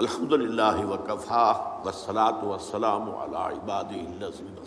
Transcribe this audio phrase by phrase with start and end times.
[0.00, 1.46] الحمد للہ وکفا
[1.84, 4.60] والصلاة والسلام على عباده الذين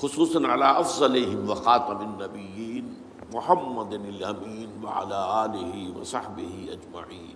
[0.00, 2.92] خصوصاً على افضلهم وخاتم النبیین
[3.32, 7.34] محمد الامین وعلى آلہ وصحبہ اجمعین.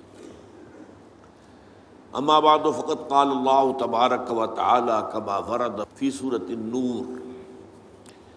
[2.22, 7.12] اما بعد فقط قال اللہ تبارک وتعالی کما ورد فی سورة النور.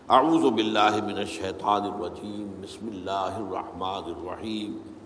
[0.09, 2.51] اعوذ باللہ من الشیطان الرجیم.
[2.61, 4.96] بسم اللہ الرحمن الرحیم.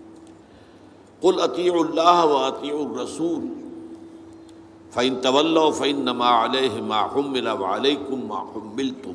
[1.22, 3.46] قل اطیعوا اللہ و اطیعوا الرسول.
[4.92, 9.12] فإن تولوا فإنما عليه ما حمل وعليكم ما حملتم.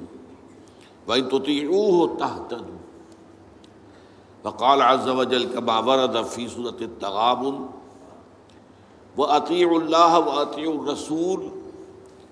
[1.08, 2.78] وإن تطيعوه تهتدوا.
[4.44, 7.66] وقال عز وجل كما ورد في سورة التغابن.
[9.17, 11.50] وأطيعوا الله وأطيعوا الرسول.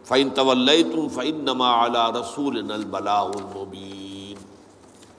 [0.06, 4.38] فإن توليتم فإنما على رسولنا البلاغ المبين.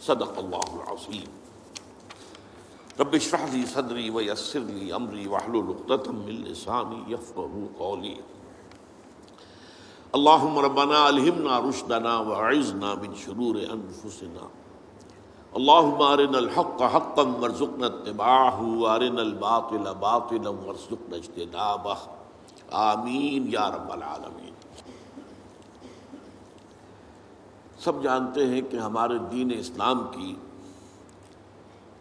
[0.01, 1.46] صدق الله العظيم.
[3.01, 8.17] رب اشرح لي صدري ويسر لي أمري واحلل عقدة من لساني يفقهوا قولي.
[10.15, 14.49] اللهم ربنا ألهمنا رشدنا وأعذنا من شرور أنفسنا.
[15.57, 21.97] اللهم أرنا الحق حقا وارزقنا اتباعه وأرنا الباطل باطلا وارزقنا اجتنابه.
[22.71, 24.55] آمین یا رب العالمین
[27.79, 30.35] سب جانتے ہیں کہ ہمارے دین اسلام کی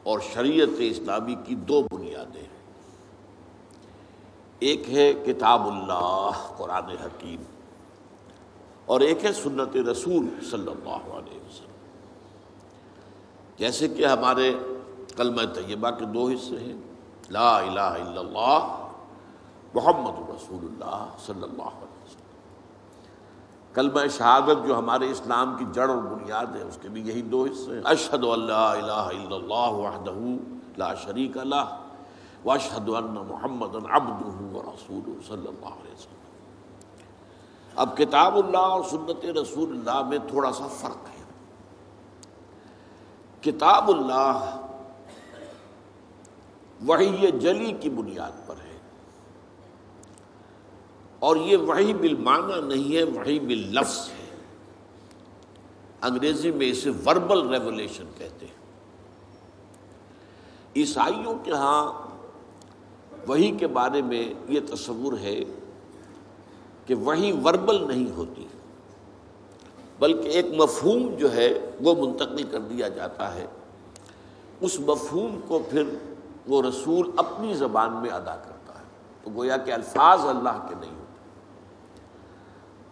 [0.05, 2.55] اور شریعت اسلامی کی دو بنیادیں ہیں۔
[4.59, 7.43] ایک ہے کتاب اللہ، قرآن حکیم،
[8.85, 11.73] اور ایک ہے سنت رسول صلی اللہ علیہ وسلم۔
[13.57, 14.53] جیسے کہ ہمارے
[15.15, 16.77] کلمہ طیبہ کے دو حصے ہیں۔
[17.29, 18.89] لا الہ الا اللہ،
[19.73, 21.84] محمد رسول اللہ صلی اللہ علیہ وسلم
[23.75, 27.43] کلمہ شہادت جو ہمارے اسلام کی جڑ اور بنیاد ہے، اس کے بھی یہی دو
[27.43, 30.43] حصے ہیں۔ اشہد اللہ الہ الا اللہ وحدہ
[30.77, 31.77] لا شریک اللہ
[32.45, 36.23] واشہد ان محمد عبدہ ورسولہ صلی اللہ علیہ وسلم۔
[37.75, 41.23] اب کتاب اللہ اور سنت رسول اللہ میں تھوڑا سا فرق ہے۔
[43.41, 44.57] کتاب اللہ
[46.87, 48.74] وحی جلی کی بنیاد پر ہے۔
[51.19, 54.25] اور یہ وحی بالمعنی نہیں ہے، وحی باللفظ ہے۔
[56.01, 58.65] انگریزی میں اسے وربل ریولیشن کہتے ہیں۔
[60.75, 61.93] عیسائیوں کے ہاں
[63.27, 65.39] وہی کے بارے میں یہ تصور ہے
[66.85, 68.47] کہ وہی وربل نہیں ہوتی،
[69.99, 73.45] بلکہ ایک مفہوم جو ہے وہ منتقل کر دیا جاتا ہے۔
[74.61, 75.83] اس مفہوم کو پھر
[76.47, 78.85] وہ رسول اپنی زبان میں ادا کرتا ہے۔
[79.23, 80.94] تو گویا کہ الفاظ اللہ کے نہیں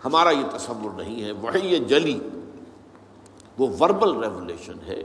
[0.06, 2.20] ہمارا یہ تصور نہیں ہے۔ وہی جلی،
[3.58, 5.04] وہ وربل ریولیشن ہے۔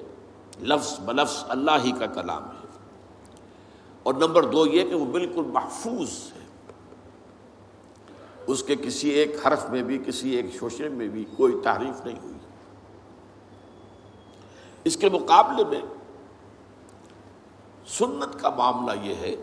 [0.61, 2.67] لفظ بلفظ اللہ ہی کا کلام ہے۔
[4.03, 6.39] اور نمبر دو یہ کہ وہ بالکل محفوظ ہے۔
[8.47, 12.19] اس کے کسی ایک حرف میں بھی، کسی ایک شوشے میں بھی کوئی تعریف نہیں
[12.23, 12.35] ہوئی۔
[14.85, 15.81] اس کے مقابلے میں
[17.87, 19.37] سنت کا معاملہ یہ ہے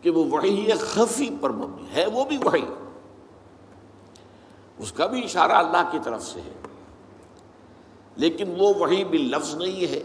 [0.00, 2.64] کہ وہ وہی خفی پر مبنی ہے۔ وہ بھی وہی
[4.78, 6.52] اس کا بھی اشارہ اللہ کی طرف سے ہے۔
[8.16, 10.02] لیکن وہ وہی باللفظ نہیں ہے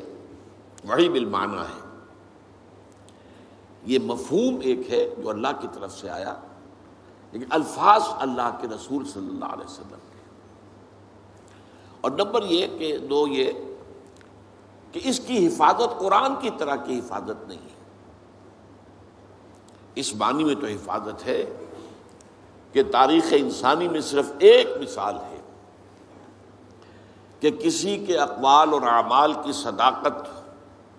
[0.85, 1.89] وہی بالمعنی ہے۔
[3.85, 6.35] یہ مفہوم ایک ہے جو اللہ کی طرف سے آیا،
[7.31, 10.19] لیکن الفاظ اللہ کے رسول صلی اللہ علیہ وسلم کے۔
[12.01, 13.51] اور نمبر یہ کہ دو یہ
[14.91, 17.79] کہ اس کی حفاظت قرآن کی طرح کی حفاظت نہیں ہے۔
[19.95, 21.45] اس معنی میں تو حفاظت ہے
[22.71, 25.41] کہ تاریخ انسانی میں صرف ایک مثال ہے
[27.39, 30.29] کہ کسی کے اقوال اور اعمال کی صداقت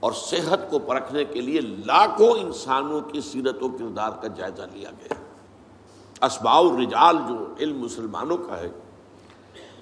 [0.01, 4.91] اور صحت کو پرکھنے کے لیے لاکھوں انسانوں کی سیرت و کردار کا جائزہ لیا
[4.91, 5.15] گیا۔
[6.27, 8.69] اسباء الرجال جو علم مسلمانوں کا ہے،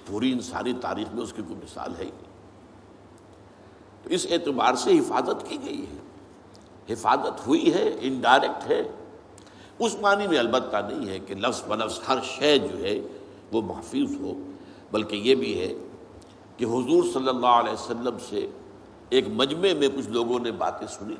[0.07, 2.29] پوری انسانی تاریخ میں اس کی کوئی مثال ہے ہی نہیں۔
[4.03, 5.97] تو اس اعتبار سے حفاظت کی گئی ہے۔
[6.93, 8.98] حفاظت ہوئی ہے، انڈائریکٹ ہے۔
[9.79, 12.99] اس معنی میں البتہ نہیں ہے کہ لفظ بلفظ ہر شے جو ہے
[13.51, 14.33] وہ محفوظ ہو،
[14.91, 15.73] بلکہ یہ بھی ہے
[16.57, 18.47] کہ حضور صلی اللہ علیہ وسلم سے
[19.09, 21.15] ایک مجمع میں کچھ لوگوں نے باتیں سنی۔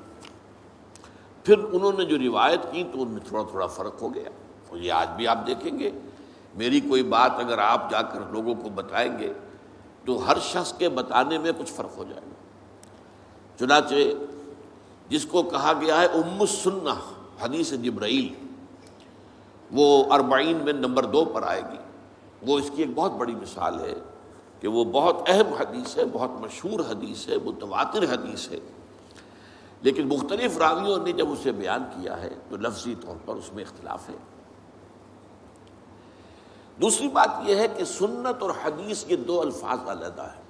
[1.44, 4.30] پھر انہوں نے جو روایت کی تو ان میں تھوڑا تھوڑا فرق ہو گیا۔
[4.70, 5.92] اور یہ آج بھی آپ دیکھیں گے۔
[6.56, 9.34] میری کوئی بات اگر آپ جا کر لوگوں کو بتائیں گے
[10.06, 12.34] تو ہر شخص کے بتانے میں کچھ فرق ہو جائے گا۔
[13.60, 13.96] چنانچہ
[15.10, 17.00] جس کو کہا گیا ہے، ام السنہ،
[17.42, 18.49] حدیث جبرائیل۔
[19.72, 21.78] وہ اربعین میں نمبر دو پر آئے گی۔
[22.42, 23.94] وہ اس کی ایک بہت بڑی مثال ہے
[24.60, 28.60] کہ وہ بہت اہم حدیث ہے، بہت مشہور حدیث ہے، متواتر حدیث ہے۔
[29.82, 33.64] لیکن مختلف راویوں نے جب اسے بیان کیا ہے تو لفظی طور پر اس میں
[33.64, 34.16] اختلاف ہے۔
[36.82, 40.44] دوسری بات یہ ہے کہ سنت اور حدیث کے دو الفاظ علیحدہ ہیں۔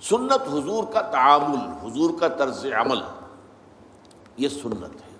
[0.00, 2.98] سنت حضور کا تعامل، حضور کا طرز عمل،
[4.36, 5.11] یہ سنت ہے۔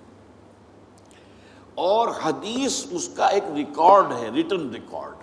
[1.82, 5.14] اور حدیث اس کا ایک ریکارڈ ہے ریٹن ریکارڈ۔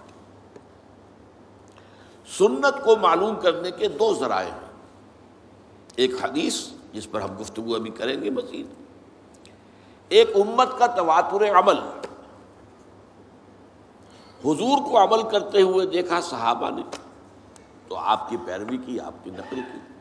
[2.37, 4.67] سنت کو معلوم کرنے کے دو ذرائع ہیں۔
[5.95, 8.67] ایک حدیث، جس پر ہم گفتگو ابھی کریں گے مزید۔
[10.09, 11.79] ایک امت کا تواتر عمل۔
[14.45, 16.81] حضور کو عمل کرتے ہوئے دیکھا صحابہ نے،
[17.87, 19.93] تو آپ کی پیروی کی، آپ کی نقل کی۔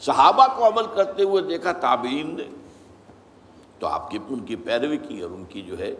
[0.00, 2.61] صحابہ کو عمل کرتے ہوئے دیکھا تابعین نے۔
[3.82, 5.94] تو آپ کی ان کی پیروی کی اور ان کی جو ہے،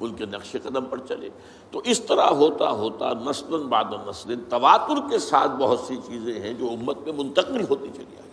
[0.00, 1.28] ان کے نقش قدم پر چلے۔
[1.70, 6.54] تو اس طرح ہوتا ہوتا نسل بعد نسل تواتر کے ساتھ بہت سی چیزیں ہیں
[6.54, 8.30] جو امت میں منتقل ہوتی چلی آئی۔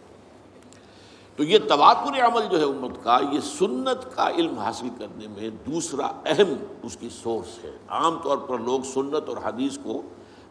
[1.35, 5.49] تو یہ تواتر عمل جو ہے امت کا، یہ سنت کا علم حاصل کرنے میں
[5.49, 6.53] دوسرا اہم
[6.83, 10.01] اس کی سورس ہے۔ عام طور پر لوگ سنت اور حدیث کو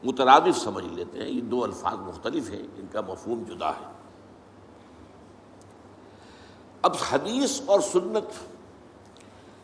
[0.04, 4.01] مترادف سمجھ لیتے ہیں۔ یہ دو الفاظ مختلف ہیں، ان کا مفہوم جدا ہے۔
[6.82, 8.32] اب حدیث اور سنت،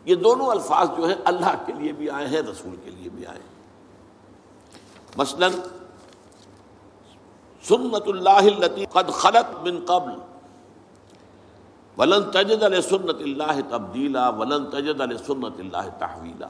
[0.05, 3.27] یہ دونوں الفاظ جو ہیں اللہ کے لیے بھی آئے ہیں، رسول کے لیے بھی
[3.27, 3.57] آئے ہیں۔
[5.17, 5.49] مثلا،
[7.69, 8.41] سنت اللہ
[8.93, 10.13] قد خلط من قبل،
[11.99, 16.49] ولن تجد علیہ سنت اللہ تبدیلا، ولن تجد علیہ سنت اللہ تحویلا۔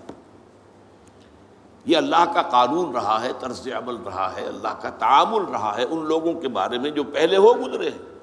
[1.85, 5.85] یہ اللہ کا قانون رہا ہے، طرز عمل رہا ہے، اللہ کا تعامل رہا ہے
[5.85, 8.18] ان لوگوں کے بارے میں جو پہلے ہو گزرے ہیں۔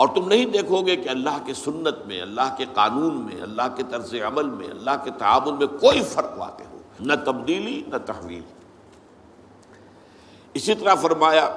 [0.00, 3.62] اور تم نہیں دیکھو گے کہ اللہ کے سنت میں، اللہ کے قانون میں، اللہ
[3.76, 7.96] کے طرز عمل میں، اللہ کے تعامل میں کوئی فرق واقع ہو۔ نہ تبدیلی، نہ
[8.06, 8.42] تحویل۔
[10.54, 11.56] اسی طرح فرمایا،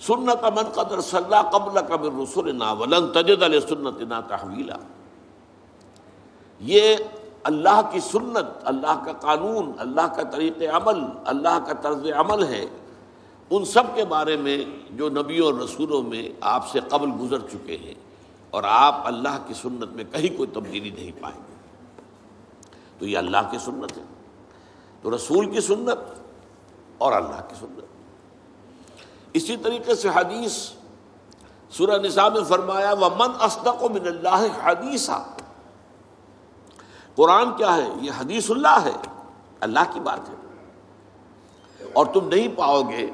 [0.00, 4.76] سنت من قدر صلاح قبل قبل رسول نا ولن تجد علیہ سنت نا تحویلا۔
[6.60, 6.96] یہ
[7.42, 12.66] اللہ کی سنت، اللہ کا قانون، اللہ کا طریق عمل، اللہ کا طرز عمل ہے۔
[13.54, 17.76] ان سب کے بارے میں جو نبیوں اور رسولوں میں آپ سے قبل گزر چکے
[17.76, 17.94] ہیں
[18.50, 21.54] اور آپ اللہ کی سنت میں کہیں کوئی تبدیلی نہیں پائیں گے۔
[22.98, 24.02] تو یہ اللہ کی سنت ہے۔
[25.02, 26.20] تو رسول کی سنت
[26.98, 27.84] اور اللہ کی سنت۔
[29.32, 30.70] اسی طریقے سے حدیث
[31.70, 35.24] سورہ نساء میں فرمایا وہ من اسدق و من اللہ حدیثہ
[37.14, 38.92] قرآن کیا ہے؟ یہ حدیث اللہ ہے۔
[39.60, 40.34] اللہ کی بات ہے۔
[41.92, 43.10] اور تم نہیں پاؤ گے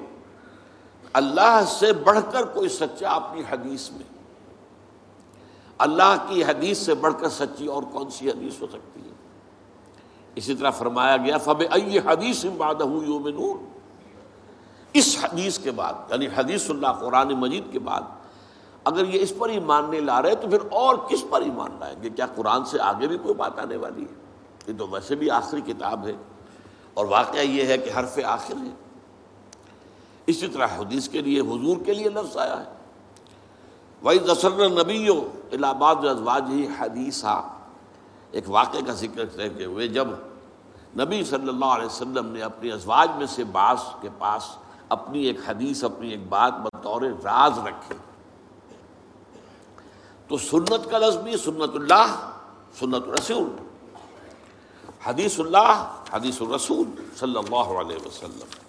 [1.12, 4.18] اللہ سے بڑھ کر کوئی سچا اپنی حدیث میں؟
[5.78, 9.14] اللہ کی حدیث سے بڑھ کر سچی اور کون سی حدیث ہو سکتی ہے؟
[10.34, 11.62] اسی طرح فرمایا گیا فب
[12.04, 13.64] حدیث یومنون
[14.92, 18.02] اس حدیث کے بعد یعنی حدیث اللہ، قرآن مجید کے بعد،
[18.84, 21.70] اگر یہ اس پر ہی ماننے لا رہے تو پھر اور کس پر ہی مان
[21.80, 24.14] لائیں گے؟ کیا قرآن سے آگے بھی کوئی بات آنے والی ہے؟
[24.66, 26.12] یہ تو ویسے بھی آخری کتاب ہے۔
[26.94, 28.70] اور واقعہ یہ ہے کہ حرف آخر ہے
[30.28, 32.72] اسی طرح حدیث کے لیے، حضور کے لیے لفظ آیا ہے۔
[34.02, 35.08] وہی دسر نبی
[35.52, 37.48] الہ آباد ازواج ہی حدیثہ
[38.30, 40.08] ایک واقعے کا ذکر کرتے ہوئے جب
[40.98, 44.42] نبی صلی اللہ علیہ وسلم نے اپنی ازواج میں سے بعض کے پاس
[44.88, 47.94] اپنی ایک حدیث، اپنی ایک بات بطور راز رکھی۔
[50.28, 52.30] تو سنت کا لفظ بھی سنت اللہ،
[52.78, 53.50] سنت الرسول۔
[55.04, 58.67] حدیث اللہ، حدیث الرسول صلی اللہ علیہ وسلم۔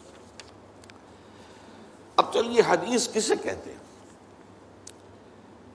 [2.20, 3.80] اب چلیے، حدیث کسے کہتے ہیں؟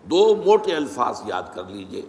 [0.04, 2.02] دو موٹے الفاظ یاد کر لیجیے۔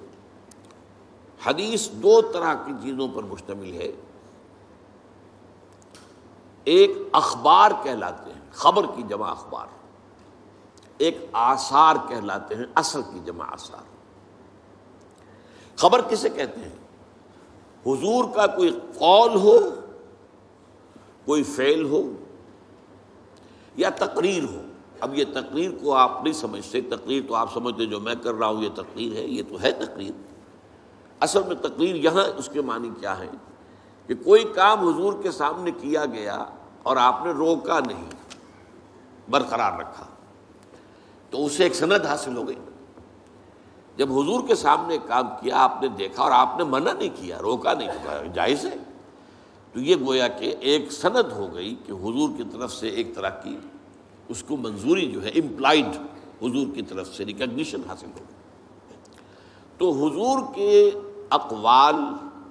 [1.46, 3.92] حدیث دو طرح کی چیزوں پر مشتمل ہے۔
[6.63, 9.68] ایک اخبار کہلاتے ہیں، خبر کی جمع اخبار۔
[10.98, 13.84] ایک آثار کہلاتے ہیں اثر کی جمع آثار۔
[15.75, 16.75] خبر کسے کہتے ہیں؟
[17.86, 19.58] حضور کا کوئی قول ہو،
[21.25, 22.01] کوئی فعل ہو
[23.77, 24.62] یا تقریر ہو۔
[25.00, 28.48] اب یہ تقریر کو آپ نہیں سمجھتے۔ تقریر تو آپ سمجھتے جو میں کر رہا
[28.48, 30.12] ہوں، یہ تقریر ہے، یہ تو ہے تقریر۔
[31.20, 33.27] اصل میں تقریر یہاں اس کے معنی کیا ہے
[34.08, 36.46] کہ کوئی کام حضور کے سامنے کیا گیا
[36.84, 38.05] اور آپ نے روکا نہیں،
[39.29, 40.05] برقرار رکھا۔
[41.29, 42.60] تو اسے ایک سند حاصل ہو گئی۔
[43.98, 47.38] جب حضور کے سامنے کام کیا، آپ نے دیکھا اور آپ نے منع نہیں کیا،
[47.41, 48.94] روکا نہیں کیا جائز ہے۔
[49.75, 53.29] تو یہ گویا کہ ایک سند ہو گئی کہ حضور کی طرف سے ایک طرح
[53.29, 53.58] کی
[54.29, 55.86] اس کو منظوری جو ہے امپلائڈ
[56.41, 58.36] حضور کی طرف سے ریکگنیشن حاصل ہو گئی۔
[59.77, 60.91] تو حضور کے
[61.29, 61.96] اقوال،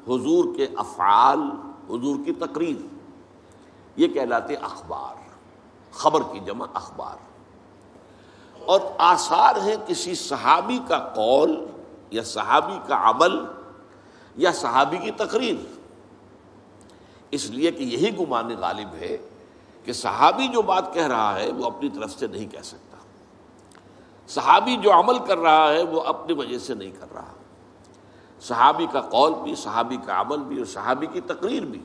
[0.06, 1.38] حضور کے افعال،
[1.90, 2.86] حضور کی تقریر،
[3.96, 5.28] یہ کہلاتے اخبار،
[5.92, 7.16] خبر کی جمع اخبار۔
[8.64, 11.66] اور آثار ہیں کسی صحابی کا قول
[12.10, 13.44] یا صحابی کا عمل
[14.36, 15.73] یا صحابی کی تقریر۔
[17.34, 19.16] اس لیے کہ یہی گمان غالب ہے
[19.84, 22.96] کہ صحابی جو بات کہہ رہا ہے وہ اپنی طرف سے نہیں کہہ سکتا۔
[24.28, 27.32] صحابی جو عمل کر رہا ہے وہ اپنی وجہ سے نہیں کر رہا۔
[28.40, 31.82] صحابی کا قول بھی، صحابی کا عمل بھی اور صحابی کی تقریر بھی۔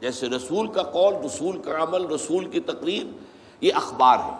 [0.00, 3.06] جیسے رسول کا قول، رسول کا عمل، رسول کی تقریر،
[3.60, 4.36] یہ اخبار ہے۔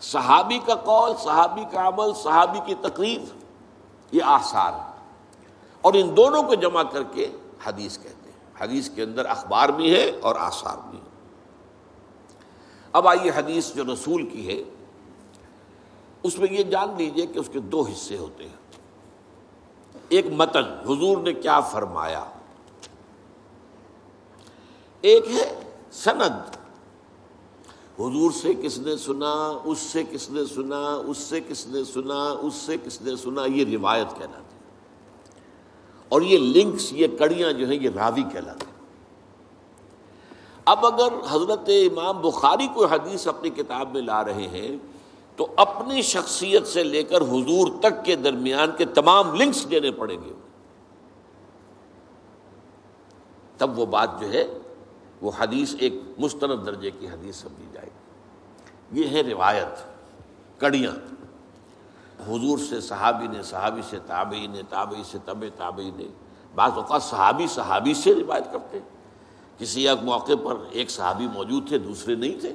[0.00, 3.36] صحابی کا قول، صحابی کا عمل، صحابی کی تقریر،
[4.12, 4.90] یہ آثار ہے۔
[5.80, 7.28] اور ان دونوں کو جمع کر کے
[7.66, 8.19] حدیث کہتے ہیں۔
[8.60, 11.10] حدیث کے اندر اخبار بھی ہے اور آثار بھی ہے
[12.92, 14.62] اب آئیے حدیث جو رسول کی ہے۔
[16.22, 18.56] اس میں یہ جان لیجیے کہ اس کے دو حصے ہوتے ہیں۔
[20.08, 22.24] ایک متن، حضور نے کیا فرمایا؟
[25.00, 26.56] ایک ہے سند۔
[28.00, 32.22] حضور سے کس نے سنا، اس سے کس نے سنا، اس سے کس نے سنا،
[32.22, 34.49] اس سے کس نے سنا، یہ روایت کہلاتی
[36.10, 38.64] اور یہ لنکس، یہ کڑیاں جو ہیں، یہ راوی کہلاتے
[40.64, 44.76] اب اگر حضرت امام بخاری کو حدیث اپنی کتاب میں لا رہے ہیں،
[45.36, 50.16] تو اپنی شخصیت سے لے کر حضور تک کے درمیان کے تمام لنکس دینے پڑیں
[50.24, 50.32] گے۔
[53.58, 54.46] تب وہ بات جو ہے،
[55.22, 59.84] وہ حدیث ایک مستند درجے کی حدیث سمجھی جائے گی۔ یہ ہے روایت،
[60.60, 61.19] کڑیاں۔
[62.26, 66.04] حضور سے، صحابی نے، صحابی سے، تابعی نے، تابعی سے طب تابعی نے۔
[66.54, 68.78] بعض اوقات صحابی صحابی سے روایت کرتے
[69.58, 72.52] کسی ایک موقع پر ایک صحابی موجود تھے، دوسرے نہیں تھے۔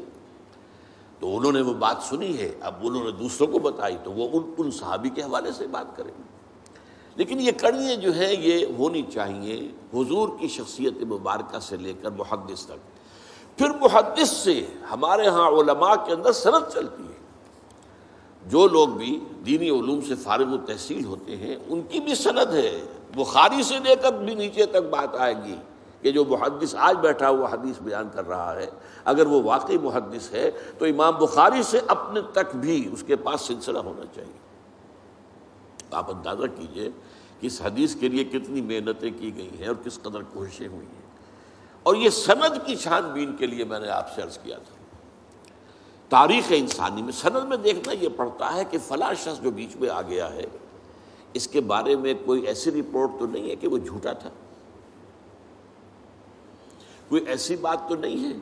[1.19, 4.29] تو انہوں نے وہ بات سنی ہے۔ اب انہوں نے دوسروں کو بتائی، تو وہ
[4.33, 6.23] ان ان صحابی کے حوالے سے بات کریں گے۔
[7.15, 12.09] لیکن یہ کڑیاں جو ہیں، یہ ہونی چاہیے حضور کی شخصیت مبارکہ سے لے کر
[12.09, 12.95] محدث تک۔
[13.57, 17.14] پھر محدث سے ہمارے ہاں علماء کے اندر صنعت چلتی ہے۔
[18.45, 22.53] جو لوگ بھی دینی علوم سے فارغ و تحصیل ہوتے ہیں، ان کی بھی سند
[22.53, 22.81] ہے۔
[23.15, 25.55] بخاری سے لے کر بھی نیچے تک بات آئے گی
[26.01, 28.65] کہ جو محدث آج بیٹھا ہوا حدیث بیان کر رہا ہے،
[29.05, 33.41] اگر وہ واقعی محدث ہے تو امام بخاری سے اپنے تک بھی اس کے پاس
[33.41, 34.39] سلسلہ ہونا چاہیے۔
[35.91, 36.89] آپ اندازہ کیجیے
[37.39, 40.87] کہ اس حدیث کے لیے کتنی محنتیں کی گئی ہیں اور کس قدر کوششیں ہوئی
[40.87, 41.05] ہیں۔
[41.83, 44.84] اور یہ سند کی چھان بین کے لیے میں نے آپ سے عرض کیا تھا۔
[46.09, 49.89] تاریخ انسانی میں، سند میں دیکھنا یہ پڑتا ہے کہ فلاں شخص جو بیچ میں
[49.89, 50.45] آ گیا ہے،
[51.33, 54.29] اس کے بارے میں کوئی ایسی رپورٹ تو نہیں ہے کہ وہ جھوٹا تھا؟
[57.09, 58.39] کوئی ایسی بات تو نہیں ہے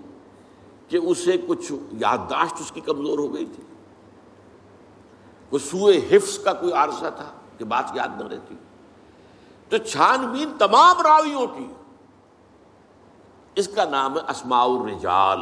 [0.88, 3.64] کہ اسے کچھ یادداشت اس کی کمزور ہو گئی تھی؟
[5.50, 8.56] کوئی سوئے حفظ کا کوئی عارضہ تھا کہ بات یاد نہ رہتی؟
[9.70, 11.68] تو چھان بین تمام راویوں کی،
[13.56, 15.40] اس کا نام ہے اسماء الرجال۔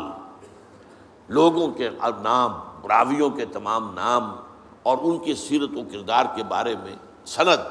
[1.31, 1.89] لوگوں کے
[2.21, 2.53] نام،
[2.87, 4.35] راویوں کے تمام نام
[4.83, 6.95] اور ان کی سیرت و کردار کے بارے میں
[7.25, 7.61] سند۔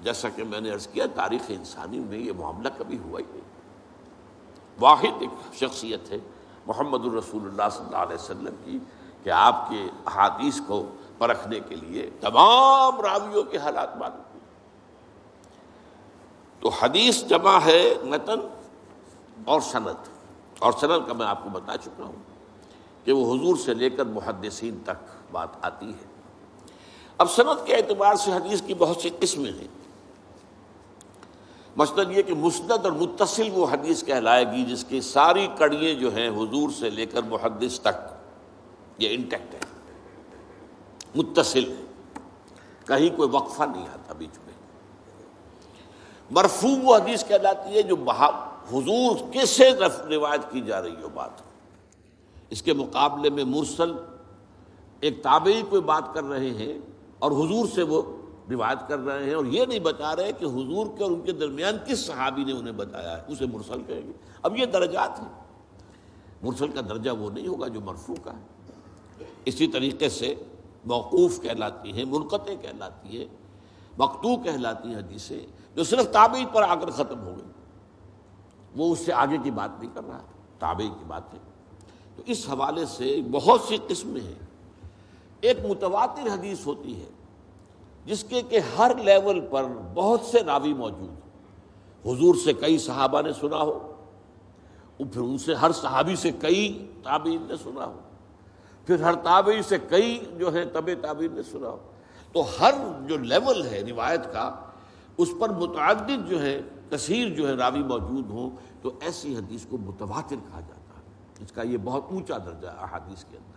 [0.00, 3.40] جیسا کہ میں نے عرض کیا، تاریخ انسانی میں یہ معاملہ کبھی ہوا ہی نہیں۔
[4.80, 6.18] واحد ایک شخصیت ہے،
[6.66, 8.78] محمد الرسول اللہ صلی اللہ علیہ وسلم کی،
[9.22, 10.84] کہ آپ کے احادیث کو
[11.18, 14.38] پرکھنے کے لیے تمام راویوں کے حالات معلوم
[16.60, 18.40] تو حدیث جمع ہے متن
[19.44, 20.08] اور صنعت
[20.58, 22.33] اور صنعت کا میں آپ کو بتا چکا ہوں۔
[23.04, 26.06] کہ وہ حضور سے لے کر محدثین تک بات آتی ہے۔
[27.18, 29.68] اب صنعت کے اعتبار سے حدیث کی بہت سی قسمیں ہیں۔
[31.76, 36.14] مثلاً یہ کہ مسند اور متصل وہ حدیث کہلائے گی جس کی ساری کڑیاں جو
[36.14, 37.94] ہیں حضور سے لے کر محدث تک
[38.98, 39.58] یہ انٹیکٹ ہے
[41.14, 41.84] متصل ہے
[42.86, 44.54] کہیں کوئی وقفہ نہیں آتا بیچ میں۔
[46.30, 47.96] مرفوع وہ حدیث کہلاتی ہے جو
[48.72, 49.70] حضور کس سے
[50.08, 51.53] روایت کی جا رہی ہو بات۔
[52.54, 53.92] اس کے مقابلے میں مرسل
[55.00, 56.78] ایک تابعی کوئی بات کر رہے ہیں
[57.18, 58.02] اور حضور سے وہ
[58.50, 61.32] روایت کر رہے ہیں اور یہ نہیں بتا رہے کہ حضور کے اور ان کے
[61.32, 65.28] درمیان کس صحابی نے انہیں بتایا ہے، اسے مرسل کہیں گے۔ اب یہ درجات ہیں۔
[66.42, 68.44] مرسل کا درجہ وہ نہیں ہوگا جو مرفوع کا ہے۔
[69.44, 70.34] اسی طریقے سے
[70.84, 73.26] موقوف کہلاتی ہیں، منقطع کہلاتی ہے
[73.98, 75.46] مکتو کہلاتی ہیں حدیثیں
[75.76, 77.52] جو صرف تابعی پر آ کر ختم ہو گئی۔
[78.76, 80.20] وہ اس سے آگے کی بات نہیں کر رہا
[80.58, 81.53] تابع کی باتیں
[82.16, 84.34] تو اس حوالے سے بہت سی قسمیں ہیں۔
[85.40, 87.08] ایک متواتر حدیث ہوتی ہے،
[88.06, 91.10] جس کے کہ ہر لیول پر بہت سے راوی موجود
[92.06, 93.90] حضور سے کئی صحابہ نے سنا ہو
[94.98, 98.00] پھر ان سے ہر صحابی سے کئی تابعین نے سنا ہو۔
[98.86, 101.78] پھر ہر تابعی سے کئی جو ہے طب تعبیر نے سنا ہو۔
[102.32, 102.74] تو ہر
[103.06, 104.54] جو لیول ہے روایت کا،
[105.18, 108.50] اس پر متعدد جو ہے کثیر جو ہے راوی موجود ہوں،
[108.82, 110.83] تو ایسی حدیث کو متواتر کہا جاتا ہے۔
[111.40, 113.54] اس کا یہ بہت اونچا درجہ ہے احادیث کے اندر۔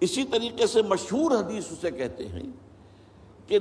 [0.00, 2.42] اسی طریقے سے مشہور حدیث اسے کہتے ہیں
[3.46, 3.58] کہ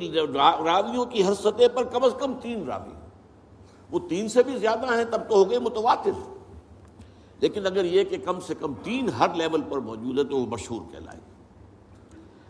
[0.65, 2.93] راویوں کی ہر سطح پر کم از کم تین راوی
[3.91, 6.35] وہ تین سے بھی زیادہ ہیں، تب تو ہو گئے متواتر۔
[7.39, 10.45] لیکن اگر یہ کہ کم سے کم تین ہر لیول پر موجود ہے تو وہ
[10.45, 11.19] مشہور کہلائے۔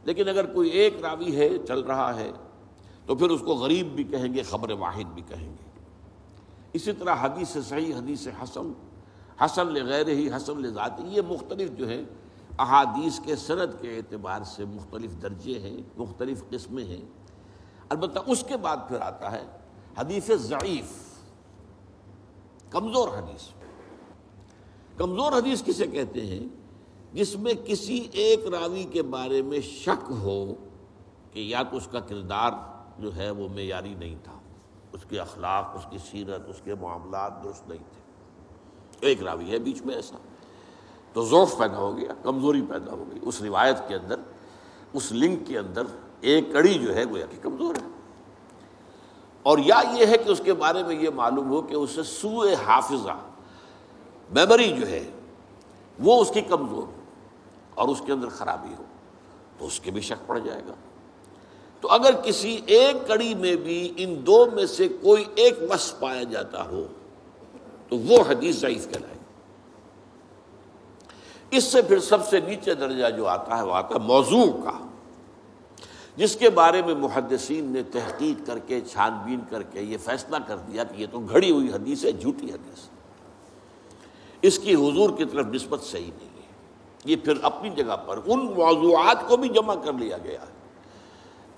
[0.04, 2.32] لیکن اگر کوئی ایک راوی ہے، چل رہا ہے،
[3.06, 5.80] تو پھر اس کو غریب بھی کہیں گے، خبر واحد بھی کہیں گے۔
[6.74, 8.74] اسی طرح حدیث صحیح، حدیث حسن
[9.46, 12.02] حسن لغیر ہی حسن لذاتی، یہ مختلف جو ہے
[12.60, 17.02] احادیث کے سند کے اعتبار سے مختلف درجے ہیں، مختلف قسمیں ہیں۔
[17.90, 19.44] البتہ اس کے بعد پھر آتا ہے
[19.98, 21.20] حدیث ضعیف،
[22.70, 23.42] کمزور حدیث۔
[24.98, 26.48] کمزور حدیث کسے کہتے ہیں؟
[27.14, 30.54] جس میں کسی ایک راوی کے بارے میں شک ہو
[31.32, 32.52] کہ یا تو اس کا کردار
[33.02, 34.40] جو ہے وہ معیاری نہیں تھا۔
[34.94, 37.99] اس کے اخلاق، اس کی سیرت، اس کے معاملات درست نہیں تھے۔
[39.02, 40.16] ایک راوی ہے بیچ میں ایسا۔
[41.14, 44.16] تو ذوف پیدا ہو گیا، کمزوری پیدا ہو گئی۔ اس روایت کے اندر،
[44.94, 45.84] اس لنک کے اندر
[46.22, 47.88] ایک کڑی جو ہے، گویا کہ کمزور ہے۔
[49.44, 52.56] اور یا یہ ہے کہ اس کے بارے میں یہ معلوم ہو کہ اسے سوئے
[52.66, 53.20] حافظہ
[54.32, 55.12] میموری جو ہے،
[56.00, 56.92] وہ اس کی کمزور ہو
[57.76, 58.84] اور اس کے اندر خرابی ہو،
[59.58, 60.74] تو اس کے بھی شک پڑ جائے گا۔
[61.82, 66.24] تو اگر کسی ایک کڑی میں بھی ان دو میں سے کوئی ایک وس پایا
[66.24, 66.88] جاتا ہو
[67.90, 69.18] تو وہ حدیث ضعیف کہلائے۔
[71.52, 74.86] اس سے پھر سب سے نیچے درجہ جو آتا ہے وہ آتا ہے موضوع کا،
[76.16, 80.38] جس کے بارے میں محدثین نے تحقیق کر کے چھان بین کر کے یہ فیصلہ
[80.48, 82.90] کر دیا کہ یہ تو گھڑی ہوئی حدیث ہے، جھوٹی حدیث۔
[84.42, 86.48] اس کی حضور کی طرف نسبت صحیح نہیں ہے۔
[87.06, 90.60] یہ پھر اپنی جگہ پر ان موضوعات کو بھی جمع کر لیا گیا ہے۔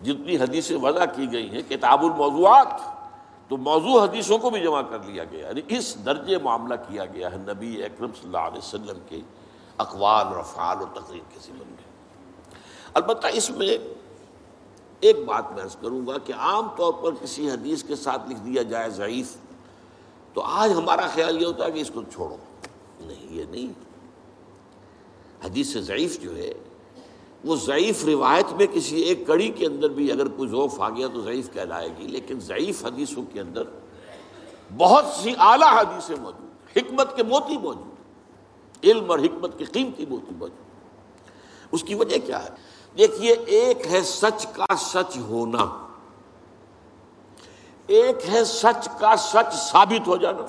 [0.04, 2.91] جتنی حدیثیں وضع کی گئی ہیں، کتاب الموضوعات۔
[3.52, 7.32] تو موضوع حدیثوں کو بھی جمع کر لیا گیا یعنی اس درجے معاملہ کیا گیا
[7.32, 9.22] ہے نبی اکرم صلی اللہ علیہ وسلم کے
[9.78, 11.84] اقوال اور افعال اور تقریر کے ذمن میں۔
[12.94, 13.78] البتہ اس میں
[15.00, 18.40] ایک بات میں عرض کروں گا کہ عام طور پر کسی حدیث کے ساتھ لکھ
[18.40, 19.36] دیا جائے ضعیف
[20.34, 22.38] تو آج ہمارا خیال یہ ہوتا ہے کہ اس کو چھوڑو۔
[23.00, 23.74] نہیں، یہ نہیں۔
[25.46, 26.54] حدیث سے ضعیف جو ہے
[27.44, 31.08] وہ ضعیف روایت میں کسی ایک کڑی کے اندر بھی اگر کوئی ذوف آ گیا
[31.08, 33.64] تو ضعیف کہلائے گی، لیکن ضعیف حدیثوں کے اندر
[34.78, 40.36] بہت سی اعلیٰ حدیثیں موجود حکمت کے موتی موجود علم اور حکمت کی قیمتی موتی
[40.38, 40.70] موجود
[41.72, 42.50] اس کی وجہ کیا ہے؟
[42.98, 45.88] دیکھیے، ایک ہے سچ کا سچ ہونا۔
[47.88, 50.46] ایک ہے سچ کا سچ ثابت ہو جانا۔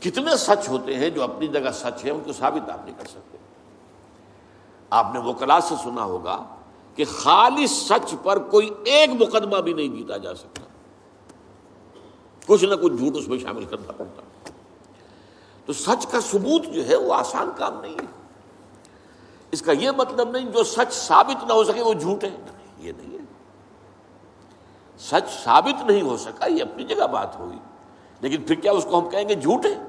[0.00, 3.04] کتنے سچ ہوتے ہیں جو اپنی جگہ سچ ہے ان کو ثابت آپ نہیں کر
[3.04, 3.35] سکتے۔
[4.96, 5.32] آپ نے وہ
[5.62, 6.44] سے سنا ہوگا
[6.94, 10.62] کہ خالص سچ پر کوئی ایک مقدمہ بھی نہیں جیتا جا سکتا۔
[12.46, 14.22] کچھ نہ کچھ جھوٹ اس میں شامل کرنا پڑتا۔
[15.66, 18.06] تو سچ کا ثبوت جو ہے وہ آسان کام نہیں ہے۔
[19.50, 22.36] اس کا یہ مطلب نہیں جو سچ ثابت نہ ہو سکے وہ جھوٹ ہے۔
[22.78, 23.24] یہ نہیں ہے۔
[24.98, 27.58] سچ ثابت نہیں ہو سکا، یہ اپنی جگہ بات ہوئی۔
[28.20, 29.82] لیکن پھر کیا اس کو ہم کہیں گے جھوٹ ہے؟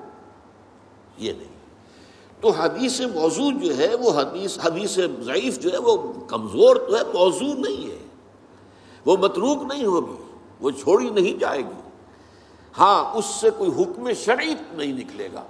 [1.17, 1.57] یہ نہیں۔
[2.41, 7.02] تو حدیث موضوع جو ہے وہ حدیث حدیث ضعیف جو ہے وہ کمزور تو ہے،
[7.13, 7.97] موضوع نہیں ہے۔
[9.06, 10.23] وہ متروک نہیں ہوگی،
[10.60, 11.82] وہ چھوڑی نہیں جائے گی۔
[12.78, 15.43] ہاں اس سے کوئی حکم شریعت نہیں نکلے گا۔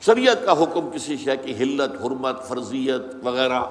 [0.00, 3.62] شریعت کا حکم کسی شے کی حلت، حرمت، فرضیت وغیرہ،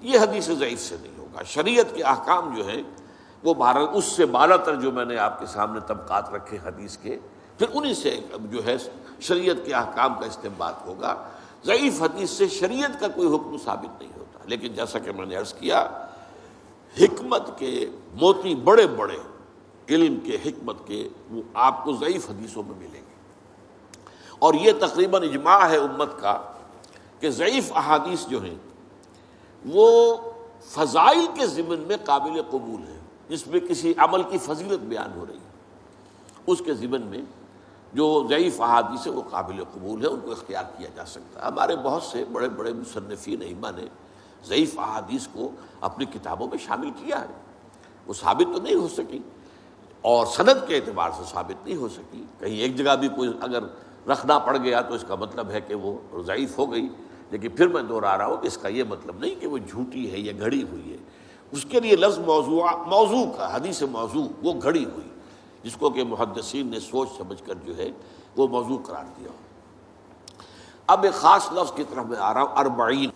[0.00, 2.82] یہ حدیث ضعیف سے نہیں ہوگا۔ شریعت کے احکام جو ہے
[3.42, 6.96] وہ بھارت اس سے بالا تر جو میں نے آپ کے سامنے طبقات رکھے حدیث
[6.96, 7.18] کے،
[7.58, 8.76] پھر انہی سے جو ہے
[9.20, 11.28] شریعت کے احکام کا استعمال ہوگا۔
[11.64, 15.36] ضعیف حدیث سے شریعت کا کوئی حکم ثابت نہیں ہوتا۔ لیکن جیسا کہ میں نے
[15.36, 16.06] عرض کیا،
[17.00, 19.18] حکمت کے موتی بڑے بڑے
[19.88, 23.14] علم کے حکمت کے وہ آپ کو ضعیف حدیثوں میں ملیں گے۔
[24.38, 26.42] اور یہ تقریباً اجماع ہے امت کا
[27.20, 28.54] کہ ضعیف احادیث جو ہیں،
[29.64, 30.16] وہ
[30.64, 35.26] فضائل کے ضمن میں قابل قبول ہیں۔ جس میں کسی عمل کی فضیلت بیان ہو
[35.26, 35.50] رہی ہے۔
[36.46, 37.18] اس کے ضمن میں
[37.92, 41.44] جو ضعیف احادیث ہے وہ قابل قبول ہے ان کو اختیار کیا جا سکتا ہے۔
[41.44, 43.84] ہمارے بہت سے بڑے بڑے مصنفین ایما نے
[44.46, 45.50] ضعیف احادیث کو
[45.80, 47.26] اپنی کتابوں میں شامل کیا ہے۔
[48.06, 49.18] وہ ثابت تو نہیں ہو سکی۔
[50.00, 53.62] اور صنعت کے اعتبار سے ثابت نہیں ہو سکی۔ کہیں ایک جگہ بھی کوئی اگر
[54.08, 56.88] رکھنا پڑ گیا تو اس کا مطلب ہے کہ وہ ضعیف ہو گئی۔
[57.30, 60.12] لیکن پھر میں دوہرا رہا ہوں کہ اس کا یہ مطلب نہیں کہ وہ جھوٹی
[60.12, 60.96] ہے یا گھڑی ہوئی ہے۔
[61.50, 65.09] اس کے لیے لفظ موضوع موضوع کا، حدیث موضوع، وہ گھڑی ہوئی
[65.62, 67.90] جس کو کہ محدثین نے سوچ سمجھ کر جو ہے
[68.36, 69.28] وہ موضوع قرار دیا۔
[70.86, 73.10] اب ایک خاص لفظ کی طرف میں آ رہا ہوں، اربعین۔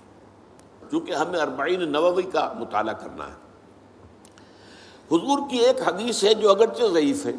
[0.90, 3.44] چونکہ ہمیں اربعین نووی کا مطالعہ کرنا ہے۔
[5.12, 7.32] حضور کی ایک حدیث ہے جو اگرچہ ضعیف ہے،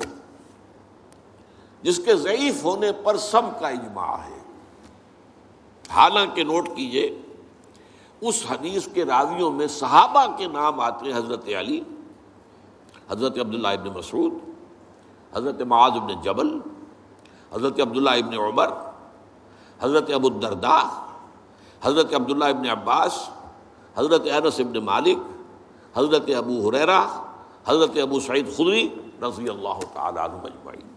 [1.82, 4.42] جس کے ضعیف ہونے پر سب کا اجماع ہے۔
[5.90, 7.22] حالانکہ نوٹ کیجیے،
[8.22, 11.82] اس حدیث کے راویوں میں صحابہ کے نام آتے ہیں حضرت علی،
[13.10, 14.34] حضرت عبداللہ ابن مسعود
[15.36, 16.60] حضرت معاذ ابن جبل،
[17.54, 18.68] حضرت عبداللہ ابن عمر،
[19.80, 20.84] حضرت ابو الدرداء،
[21.82, 23.30] حضرت عبداللہ ابن عباس،
[23.96, 25.18] حضرت انس ابن مالک،
[25.98, 27.02] حضرت ابو حریرہ
[27.66, 28.90] حضرت ابو سعید خدری
[29.22, 30.88] رضی اللہ تعالیٰ عنہ اجمعین۔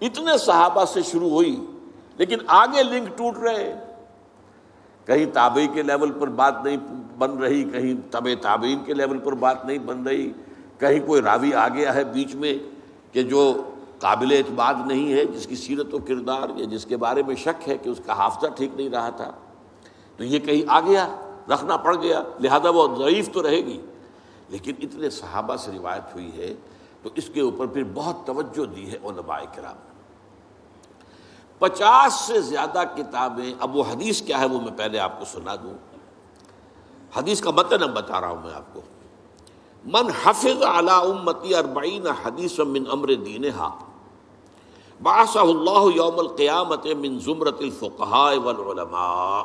[0.00, 1.66] اتنے صحابہ سے شروع ہوئی،
[2.16, 3.84] لیکن آگے لنک ٹوٹ رہے۔
[5.04, 6.76] کہیں تابعی کے لیول پر بات نہیں
[7.18, 10.32] بن رہی، کہیں طب تابعین کے لیول پر بات نہیں بن رہی،
[10.78, 12.75] کہیں کوئی راوی آ گیا ہے بیچ میں۔
[13.16, 17.22] کہ جو قابل اعتبار نہیں ہے، جس کی سیرت و کردار یا جس کے بارے
[17.22, 19.32] میں شک ہے کہ اس کا حافظہ ٹھیک نہیں رہا تھا،
[20.16, 21.16] تو یہ کہیں آ گیا،
[21.48, 23.80] رکھنا پڑ گیا، لہذا وہ ضعیف تو رہے گی۔
[24.48, 26.54] لیکن اتنے صحابہ سے روایت ہوئی ہے،
[27.02, 29.76] تو اس کے اوپر پھر بہت توجہ دی ہے علماء کرام۔
[31.58, 35.54] پچاس سے زیادہ کتابیں، اب وہ حدیث کیا ہے وہ میں پہلے آپ کو سنا
[35.54, 35.74] دوں۔
[37.16, 38.80] حدیث کا متن اب بتا رہا ہوں میں آپ کو۔
[39.94, 43.68] من حفظ اعلی امتی اربعین حدیث من امر دینہا
[45.02, 49.42] باص اللہ یوم القیامت من زمرت الفقہاء والعلماء۔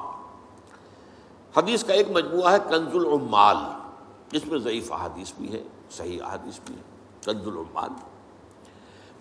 [1.58, 3.58] حدیث کا ایک مجموعہ ہے، کنز العمال۔
[4.32, 5.62] جس میں ضعیف احادیث بھی ہے
[5.98, 6.82] صحیح احادیث بھی ہے
[7.26, 7.90] کنز العمال۔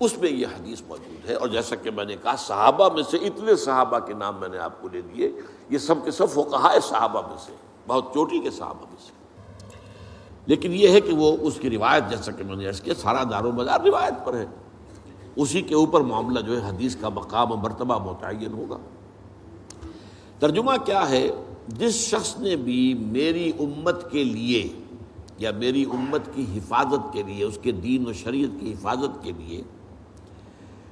[0.01, 3.17] اس میں یہ حدیث موجود ہے، اور جیسا کہ میں نے کہا، صحابہ میں سے
[3.17, 5.31] اتنے صحابہ کے نام میں نے آپ کو لے دیے
[5.71, 7.53] یہ سب کے سب فقہاء صحابہ میں سے
[7.87, 9.13] بہت چوٹی کے صحابہ میں سے
[10.51, 13.25] لیکن یہ ہے کہ وہ اس کی روایت جیسا کہ میں نے عرض کیا، سارا
[13.31, 14.47] دار و مدار روایت پر ہے۔
[15.37, 18.77] اسی کے اوپر معاملہ جو ہے، حدیث کا مقام و مرتبہ متعین ہوگا۔
[20.39, 21.31] ترجمہ کیا ہے؟
[21.69, 24.69] جس شخص نے بھی میری امت کے لیے
[25.39, 29.33] یا میری امت کی حفاظت کے لیے، اس کے دین و شریعت کی حفاظت کے
[29.39, 29.63] لیے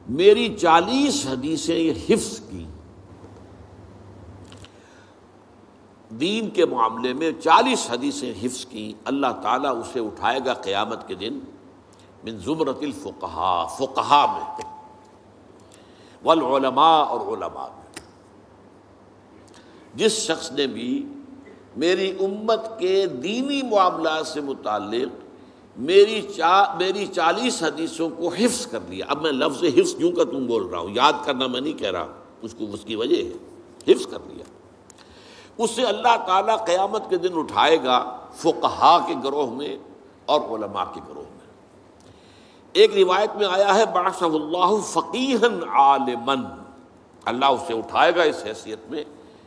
[0.08, 2.64] میری چالیس حدیثیں حفظ کی۔
[6.10, 11.14] دین کے معاملے میں چالیس حدیثیں حفظ کی، اللہ تعالیٰ اسے اٹھائے گا قیامت کے
[11.14, 11.38] دن،
[12.24, 14.64] من زمرت الفقہا فقہا میں۔
[16.24, 18.00] والعلماء اور علماء میں۔
[19.94, 21.06] جس شخص نے بھی
[21.76, 25.08] میری امت کے دینی معاملات سے متعلق
[25.78, 30.24] میری چا، میری چالیس حدیثوں کو حفظ کر لیا اب میں لفظ حفظ کیوں کر
[30.24, 32.06] تم بول رہا ہوں؟ یاد کرنا میں نہیں کہہ رہا۔
[32.42, 33.32] اس کو اس کی وجہ ہے۔
[33.92, 34.37] حفظ کر لیا
[35.58, 37.98] اس سے اللہ تعالیٰ قیامت کے دن اٹھائے گا
[38.34, 39.76] فقہا کے گروہ میں
[40.26, 41.46] اور علماء کے گروہ میں۔
[42.72, 46.44] ایک روایت میں آیا ہے باش اللہ فقیحن عالمن
[47.24, 49.04] اللہ اسے اٹھائے گا اس حیثیت میں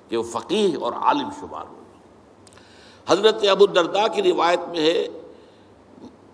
[0.09, 1.79] کہ وہ فقیح اور عالم شمار ہو۔
[3.07, 5.07] حضرت ابو الدرداء کی روایت میں ہے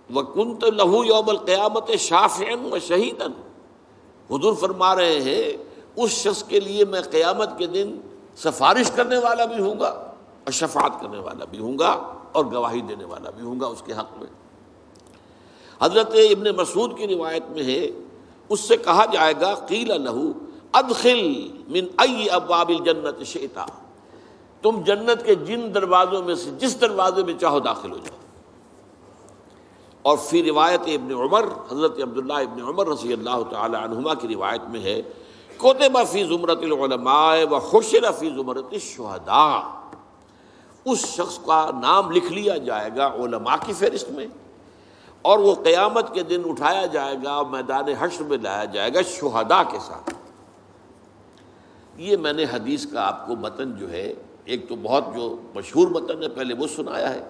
[0.10, 3.32] وہ کنت لہو یوم القیامت شافعن و شہیدن
[4.30, 5.58] حضور فرما رہے ہیں،
[5.96, 7.98] اس شخص کے لیے میں قیامت کے دن
[8.38, 12.82] سفارش کرنے والا بھی ہوں گا اور شفاعت کرنے والا بھی ہوں گا اور گواہی
[12.82, 14.28] دینے والا بھی ہوں گا اس کے حق میں۔
[15.82, 17.92] حضرت ابن مسعود کی روایت میں ہے،
[18.50, 20.32] اس سے کہا جائے گا، قیل لہو
[20.72, 23.66] ادخل من ای ابواب الجنت شیتا
[24.62, 28.18] تم جنت کے جن دروازوں میں سے جس دروازے میں چاہو داخل ہو جاؤ۔
[30.02, 34.62] اور فی روایت ابن عمر، حضرت عبداللہ ابن عمر رضی اللہ تعالی عنہما کی روایت
[34.68, 35.02] میں ہے
[35.58, 39.62] کوتبہ فی زمرت العلماء و خشر فی زمرت الشہداء۔
[40.86, 44.28] اس شخص کا نام لکھ لیا جائے گا علماء کی فہرست میں
[45.22, 49.62] اور وہ قیامت کے دن اٹھایا جائے گا، میدان حشر میں لایا جائے گا شہداء
[49.72, 50.14] کے ساتھ۔
[51.98, 54.14] یہ میں نے حدیث کا آپ کو متن جو ہے،
[54.46, 57.24] ایک تو بہت جو مشہور متن ہے، پہلے وہ سنایا ہے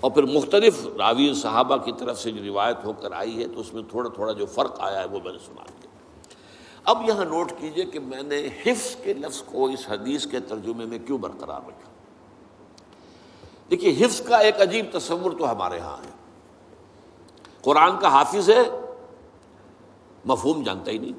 [0.00, 3.60] اور پھر مختلف راوی صحابہ کی طرف سے جو روایت ہو کر آئی ہے تو
[3.60, 5.89] اس میں تھوڑا تھوڑا جو فرق آیا ہے وہ میں نے سنا دیا۔
[6.84, 10.84] اب یہاں نوٹ کیجیے کہ میں نے حفظ کے لفظ کو اس حدیث کے ترجمے
[10.84, 11.90] میں کیوں برقرار رکھا؟
[13.70, 16.10] دیکھیے، حفظ کا ایک عجیب تصور تو ہمارے ہاں ہے۔
[17.62, 18.62] قرآن کا حافظ ہے،
[20.24, 21.12] مفہوم جانتا ہی نہیں۔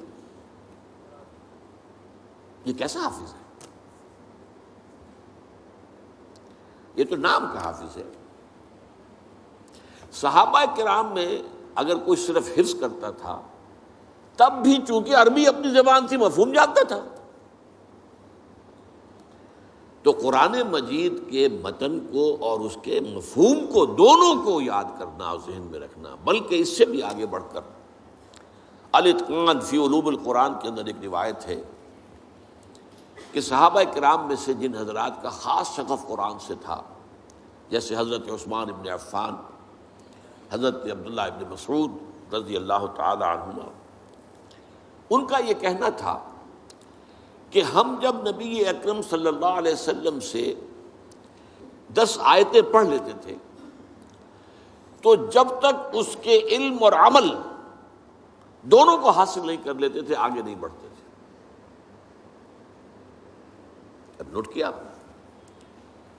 [2.64, 3.42] یہ کیسا حافظ ہے؟
[6.94, 8.02] یہ تو نام کا حافظ ہے۔
[10.12, 11.42] صحابہ کرام میں
[11.74, 13.40] اگر کوئی صرف حفظ کرتا تھا
[14.36, 17.00] تب بھی چونکہ عربی اپنی زبان تھی مفہوم جانتا تھا۔
[20.02, 25.28] تو قرآن مجید کے متن کو اور اس کے مفہوم کو دونوں کو یاد کرنا
[25.28, 27.60] اور ذہن میں رکھنا، بلکہ اس سے بھی آگے بڑھ کر۔
[28.92, 31.60] الاتقان فی علوم القرآن کے اندر ایک روایت ہے
[33.32, 36.80] کہ صحابہ کرام میں سے جن حضرات کا خاص شغف قرآن سے تھا،
[37.70, 39.34] جیسے حضرت عثمان ابن عفان،
[40.52, 43.68] حضرت عبداللہ ابن مسعود رضی اللہ تعالی عنہ
[45.12, 46.18] ان کا یہ کہنا تھا
[47.50, 50.52] کہ ہم جب نبی اکرم صلی اللہ علیہ وسلم سے
[51.94, 53.34] دس آیتیں پڑھ لیتے تھے،
[55.04, 57.28] تو جب تک اس کے علم اور عمل
[58.64, 61.04] دونوں کو حاصل نہیں کر لیتے تھے، آگے نہیں بڑھتے تھے۔
[64.18, 64.90] اب نوٹ کیا؟ آپ نے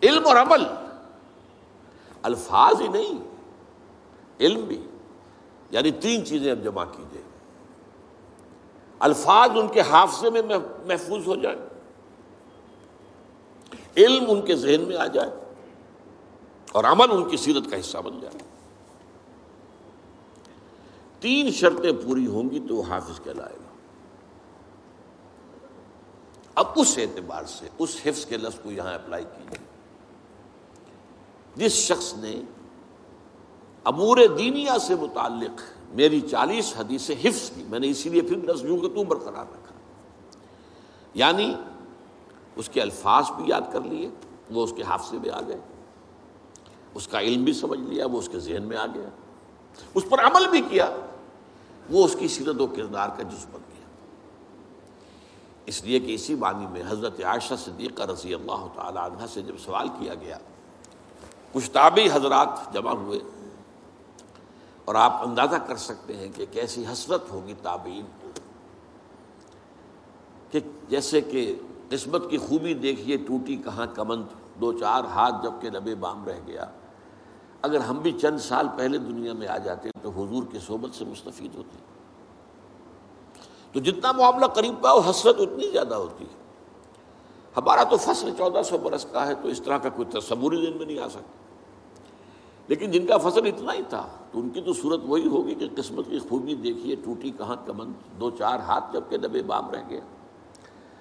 [0.02, 0.64] علم اور عمل
[2.24, 3.20] الفاظ ہی نہیں،
[4.40, 4.82] علم بھی
[5.72, 7.23] یعنی تین چیزیں اب جمع کیجیے
[9.00, 10.42] الفاظ ان کے حافظے میں
[10.86, 11.58] محفوظ ہو جائے
[13.98, 15.32] علم ان کے ذہن میں آ جائے
[16.72, 18.38] اور عمل ان کی سیرت کا حصہ بن جائے۔
[21.20, 23.70] تین شرطیں پوری ہوں گی تو وہ حافظ کہلائے گا۔
[26.56, 29.66] اب اس اعتبار سے اس حفظ کے لفظ کو یہاں اپلائی کیجیے۔
[31.56, 32.42] جس شخص نے
[33.84, 35.62] امور دینیا سے متعلق
[35.94, 39.74] میری چالیس حدیث حفظ کی میں نے اسی لیے پھر نسلوں کے تو برقرار رکھا۔
[41.14, 41.56] یعنی
[42.56, 44.10] اس کے الفاظ بھی یاد کر لیے،
[44.52, 45.58] وہ اس کے حافظے میں آ گئے۔
[46.94, 49.10] اس کا علم بھی سمجھ لیا، وہ اس کے ذہن میں آ گیا۔
[49.94, 50.96] اس پر عمل بھی کیا،
[51.90, 53.86] وہ اس کی سیرت و کردار کا جز بن گیا۔
[55.66, 59.58] اس لیے کہ اسی بانی میں حضرت عائشہ صدیقہ رضی اللہ تعالی عنہ سے جب
[59.58, 60.38] سوال کیا گیا،
[61.54, 63.20] کچھ تابعی حضرات جمع ہوئے۔
[64.86, 68.06] اور آپ اندازہ کر سکتے ہیں کہ کیسی حسرت ہوگی تابعین
[70.52, 71.56] کہ جیسے کہ
[71.90, 74.24] قسمت کی خوبی دیکھیے ٹوٹی کہاں کمند
[74.62, 76.66] دو چار ہاتھ جبکہ لبے بام رہ گیا۔
[77.62, 81.06] اگر ہم بھی چند سال پہلے دنیا میں آ جاتے تو حضور کی صحبت سے
[81.06, 81.78] مستفید ہوتے۔
[83.72, 86.44] تو جتنا معاملہ قریب پا وہ حسرت اتنی زیادہ ہوتی ہے۔
[87.58, 90.78] ہمارا تو فصل چودہ سو برس کا ہے، تو اس طرح کا کوئی تصوری دن
[90.78, 91.43] میں نہیں آ سکتا۔
[92.68, 95.68] لیکن جن کا فصل اتنا ہی تھا، تو ان کی تو صورت وہی ہوگی کہ
[95.76, 99.90] قسمت کی خوبی دیکھیے، ٹوٹی کہاں کمن، دو چار ہاتھ جب کے دبے بام رہ
[99.90, 100.00] گیا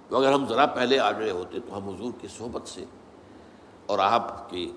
[0.09, 2.85] تو اگر ہم ذرا پہلے آ گئے ہوتے تو ہم حضور کی صحبت سے
[3.87, 4.71] اور آپ کی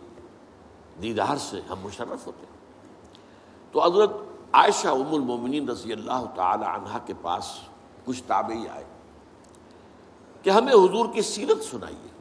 [1.01, 2.45] دیدار سے ہم مشرف ہوتے۔
[3.71, 4.11] تو حضرت
[4.51, 7.45] عائشہ ام المومنین رضی اللہ تعالی عنہ کے پاس
[8.05, 8.83] کچھ تابعی آئے
[10.43, 12.13] کہ ہمیں حضور کی سیرت سنائیے۔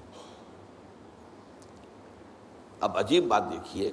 [2.80, 3.90] اب عجیب بات دیکھیے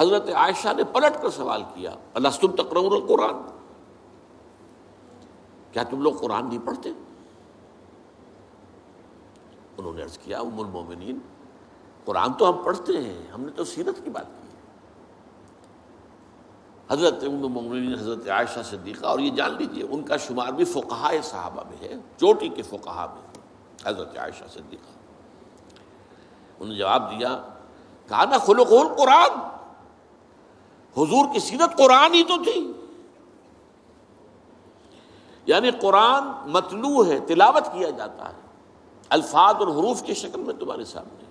[0.00, 3.42] حضرت عائشہ نے پلٹ کر سوال کیا اللہ تم تقرر القرآن؟
[5.72, 6.90] کیا تم لوگ قرآن نہیں پڑھتے؟
[9.78, 11.18] انہوں نے عرض کیا، ام المومنین،
[12.04, 14.48] قرآن تو ہم پڑھتے ہیں، ہم نے تو سیرت کی بات کی
[16.90, 21.10] حضرت ام المومنین، حضرت عائشہ صدیقہ، اور یہ جان لیجیے، ان کا شمار بھی فقہا
[21.24, 23.40] صحابہ میں ہے، چوٹی کے فقہا میں
[23.86, 24.98] حضرت عائشہ صدیقہ۔
[26.60, 27.42] انہوں نے جواب دیا
[28.08, 29.59] کہا نا خلق القرآن؟
[30.96, 32.72] حضور کی سیرت قرآن ہی تو تھی۔
[35.46, 38.40] یعنی قرآن متلو ہے، تلاوت کیا جاتا ہے۔
[39.08, 41.24] الفاظ اور حروف کی شکل میں تمہارے سامنے۔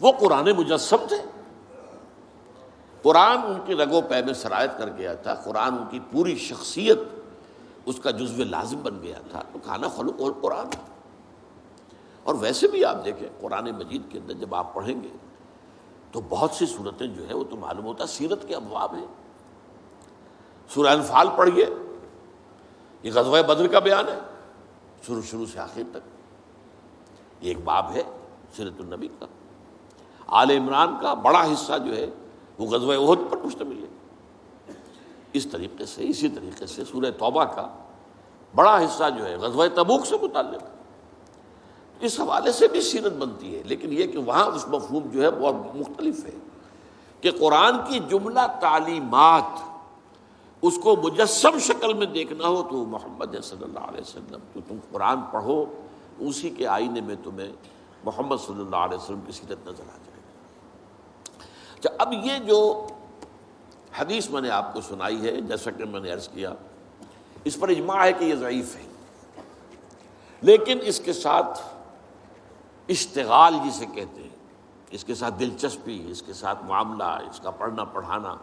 [0.00, 1.16] وہ قرآن مجسم تھے۔
[3.02, 6.98] قرآن ان کی رگو پہ میں سرایت کر گیا تھا۔ قرآن ان کی پوری شخصیت
[7.86, 10.66] اس کا جزو لازم بن گیا تھا۔ تو کھانا خلق اور قرآن۔
[12.22, 15.08] اور ویسے بھی آپ دیکھیں، قرآن مجید کے اندر جب آپ پڑھیں گے
[16.12, 19.06] تو بہت سی صورتیں جو ہے وہ تو معلوم ہوتا سیرت کے ابواب ہیں۔
[20.68, 21.66] سورہ انفال پڑھیے
[23.02, 24.18] یہ غزوہ بدر کا بیان ہے۔
[25.06, 25.98] شروع شروع سے آخر تک۔
[27.40, 28.02] یہ ایک باب ہے
[28.56, 29.26] سیرت النبی کا۔
[30.26, 32.06] آل عمران کا بڑا حصہ جو ہے
[32.58, 33.88] وہ غزوہ عہد پر مشتمل ہے۔
[35.32, 37.78] اس طریقے سے، اسی طریقے سے سورہ توبہ کا
[38.54, 40.81] بڑا حصہ جو ہے غزوہ تبوک سے متعلق۔
[42.06, 45.30] اس حوالے سے بھی سیرت بنتی ہے، لیکن یہ کہ وہاں اس مفہوم جو ہے
[45.30, 46.36] بہت مختلف ہے
[47.20, 49.60] کہ قرآن کی جملہ تعلیمات
[50.62, 54.76] اس کو مجسم شکل میں دیکھنا ہو تو محمد صلی اللہ علیہ وسلم تو تم
[54.90, 55.64] قرآن پڑھو،
[56.18, 57.50] اسی کے آئینے میں تمہیں
[58.04, 60.20] محمد صلی اللہ علیہ وسلم کی سیرت نظر آ جائے
[61.78, 62.86] اچھا اب یہ جو
[63.98, 66.52] حدیث میں نے آپ کو سنائی ہے، جیسا کہ میں نے عرض کیا،
[67.44, 68.82] اس پر اجماع ہے کہ یہ ضعیف ہے۔
[70.42, 71.60] لیکن اس کے ساتھ
[72.88, 74.28] اشتغال جسے کہتے ہیں۔
[74.90, 78.36] اس کے ساتھ دلچسپی، اس کے ساتھ معاملہ، اس کا پڑھنا پڑھانا۔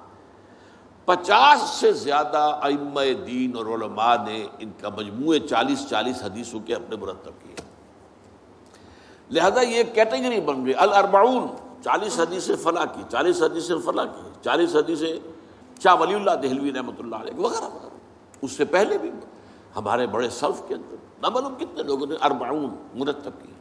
[1.05, 6.75] پچاس سے زیادہ ائمہ دین اور علماء نے ان کا مجموعے چالیس چالیس حدیثوں کے
[6.75, 7.55] اپنے مرتب کیے۔
[9.31, 11.47] لہذا یہ کیٹیگری بن گئی۔ الاربعون،
[11.83, 15.03] چالیس حدیث فلاں کی، چالیس حدیث فلاں کی، چالیس حدیث
[15.83, 17.97] شاہ ولی اللہ دہلوی رحمۃ اللہ علیہ وغیرہ وغیرہ۔
[18.41, 19.11] اس سے پہلے بھی
[19.75, 23.51] ہمارے بڑے صف کے اندر نہ معلوم کتنے لوگوں نے اربعون مرتب کی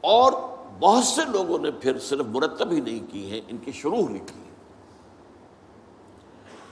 [0.00, 0.32] اور
[0.80, 4.40] بہت سے لوگوں نے پھر صرف مرتب ہی نہیں کی ہیں، ان کی شروع لکھی
[4.40, 4.48] ہے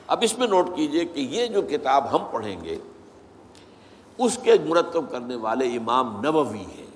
[0.07, 2.79] اب اس میں نوٹ کیجیے کہ یہ جو کتاب ہم پڑھیں گے،
[4.19, 6.87] اس کے مرتب کرنے والے امام نبوی ہیں۔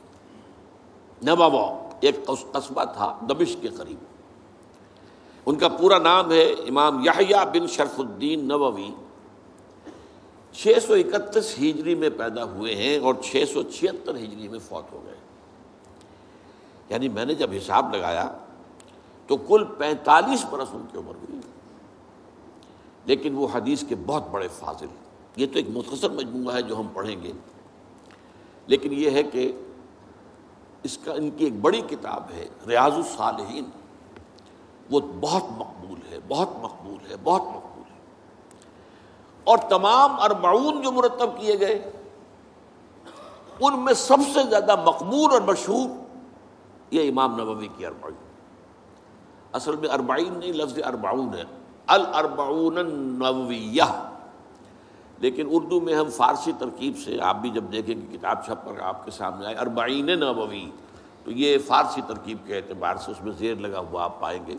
[1.26, 3.98] نبوا ایک قصبہ تھا دبش کے قریب۔
[5.46, 8.90] ان کا پورا نام ہے امام یحییٰ بن شرف الدین نبوی
[10.52, 14.92] چھ سو اکتیس ہجری میں پیدا ہوئے ہیں اور چھ سو چھہتر ہجری میں فوت
[14.92, 15.19] ہو گئے۔
[16.90, 18.29] یعنی میں نے جب حساب لگایا
[19.26, 21.40] تو کل پینتالیس برس ان کی عمر ہوئی۔
[23.05, 24.87] لیکن وہ حدیث کے بہت بڑے فاضل
[25.37, 27.33] یہ تو ایک مختصر مجموعہ ہے جو ہم پڑھیں گے۔
[28.66, 29.53] لیکن یہ ہے کہ
[30.83, 33.64] اس کا، ان کی ایک بڑی کتاب ہے، ریاض الصالحین۔
[34.90, 37.98] وہ بہت مقبول ہے، بہت مقبول ہے، بہت مقبول ہے۔
[39.44, 41.92] اور تمام اربعون جو مرتب کیے گئے،
[43.61, 46.10] ان میں سب سے زیادہ مقبول اور مشہور
[46.90, 48.14] یہ امام نبوی کی اربعین۔
[49.53, 51.42] اصل میں اربعین نہیں، لفظ اربعون ہے۔
[51.87, 54.11] الاربعون النوویہ۔
[55.18, 58.81] لیکن اردو میں ہم فارسی ترکیب سے، آپ بھی جب دیکھیں کہ کتاب چھپ کر
[58.81, 60.70] آپ کے سامنے آئے اربعین نووی۔
[61.24, 64.55] تو یہ فارسی ترکیب کے اعتبار سے اس میں زیر لگا ہوا آپ پائیں گے۔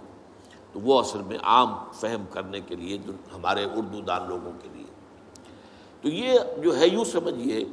[0.74, 4.70] تو وہ اصل میں عام فہم کرنے کے لیے جو ہمارے اردو دان لوگوں کے
[4.74, 4.86] لیے۔
[6.02, 7.66] تو یہ جو ہے، یوں سمجھیے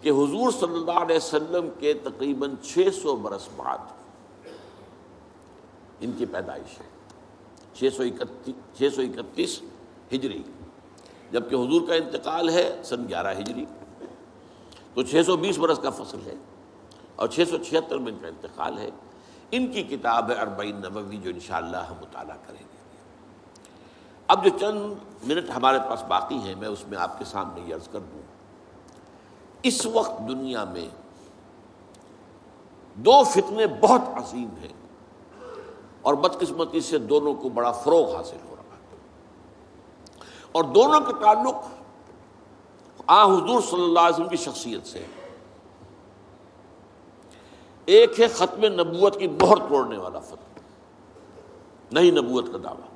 [0.00, 3.78] کہ حضور صلی اللہ علیہ وسلم کے تقریباً چھ سو برس بعد
[6.00, 6.86] ان کی پیدائش ہے۔
[7.74, 9.62] چھ سو اکتیس، چھ سو اکتیس
[10.14, 10.42] ہجری،
[11.30, 13.64] جبکہ حضور کا انتقال ہے سن گیارہ ہجری۔
[14.94, 16.34] تو چھ سو بیس برس کا فصل ہے
[17.16, 18.90] اور چھ سو چھہتر میں ان کا انتقال ہے۔
[19.50, 22.76] ان کی کتاب ہے اربعین نبوی جو انشاءاللہ ہم مطالعہ کریں گے۔
[24.26, 24.80] اب جو چند
[25.26, 28.35] منٹ ہمارے پاس باقی ہیں، میں اس میں آپ کے سامنے یہ عرض کر دوں۔
[29.66, 30.88] اس وقت دنیا میں
[32.94, 34.72] دو فتنے بہت عظیم ہیں
[36.02, 38.96] اور بدقسمتی سے دونوں کو بڑا فروغ حاصل ہو رہا ہے۔
[40.52, 41.54] اور دونوں کے تعلق
[43.06, 45.06] آ حضور صلی اللہ علیہ وسلم کی شخصیت سے
[47.84, 50.60] ایک ہے ختم نبوت کی بہت توڑنے والا فتح
[51.92, 52.88] نہیں نبوت کا دعویٰ۔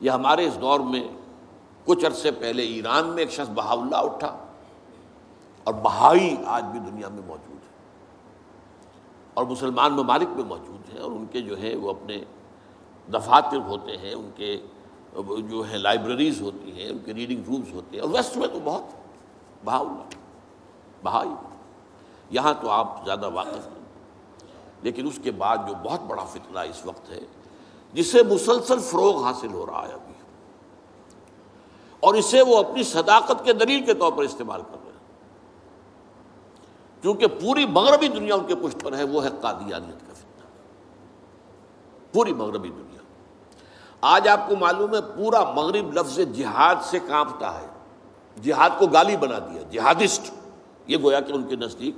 [0.00, 1.08] یہ ہمارے اس دور میں
[1.84, 4.51] کچھ عرصے پہلے ایران میں ایک شخص بہاولہ اٹھا۔
[5.64, 7.70] اور بہائی آج بھی دنیا میں موجود ہے
[9.34, 12.18] اور مسلمان ممالک میں موجود ہیں اور ان کے جو ہے وہ اپنے
[13.08, 14.56] دفاتر ہوتے ہیں، ان کے
[15.48, 18.58] جو ہے لائبریریز ہوتی ہیں، ان کے ریڈنگ رومز ہوتے ہیں اور ویسٹ میں تو
[18.64, 19.86] بہت بہاؤ
[21.02, 21.30] بہائی
[22.30, 23.80] یہاں تو آپ زیادہ واقف ہیں،
[24.82, 27.20] لیکن اس کے بعد جو بہت بڑا فتنہ اس وقت ہے،
[27.94, 30.10] جسے مسلسل فروغ حاصل ہو رہا ہے ابھی۔
[32.02, 34.81] اور اسے وہ اپنی صداقت کے دلیل کے طور پر استعمال کر ہیں
[37.02, 40.44] کیونکہ پوری مغربی دنیا ان کے پشت پر ہے، وہ ہے قادیانیت کا فتنہ۔
[42.12, 43.02] پوری مغربی دنیا۔
[44.00, 47.66] آج آپ کو معلوم ہے، پورا مغرب لفظ جہاد سے کانپتا ہے۔
[48.42, 50.30] جہاد کو گالی بنا دیا، جہادسٹ۔
[50.86, 51.94] یہ گویا کہ ان کے نزدیک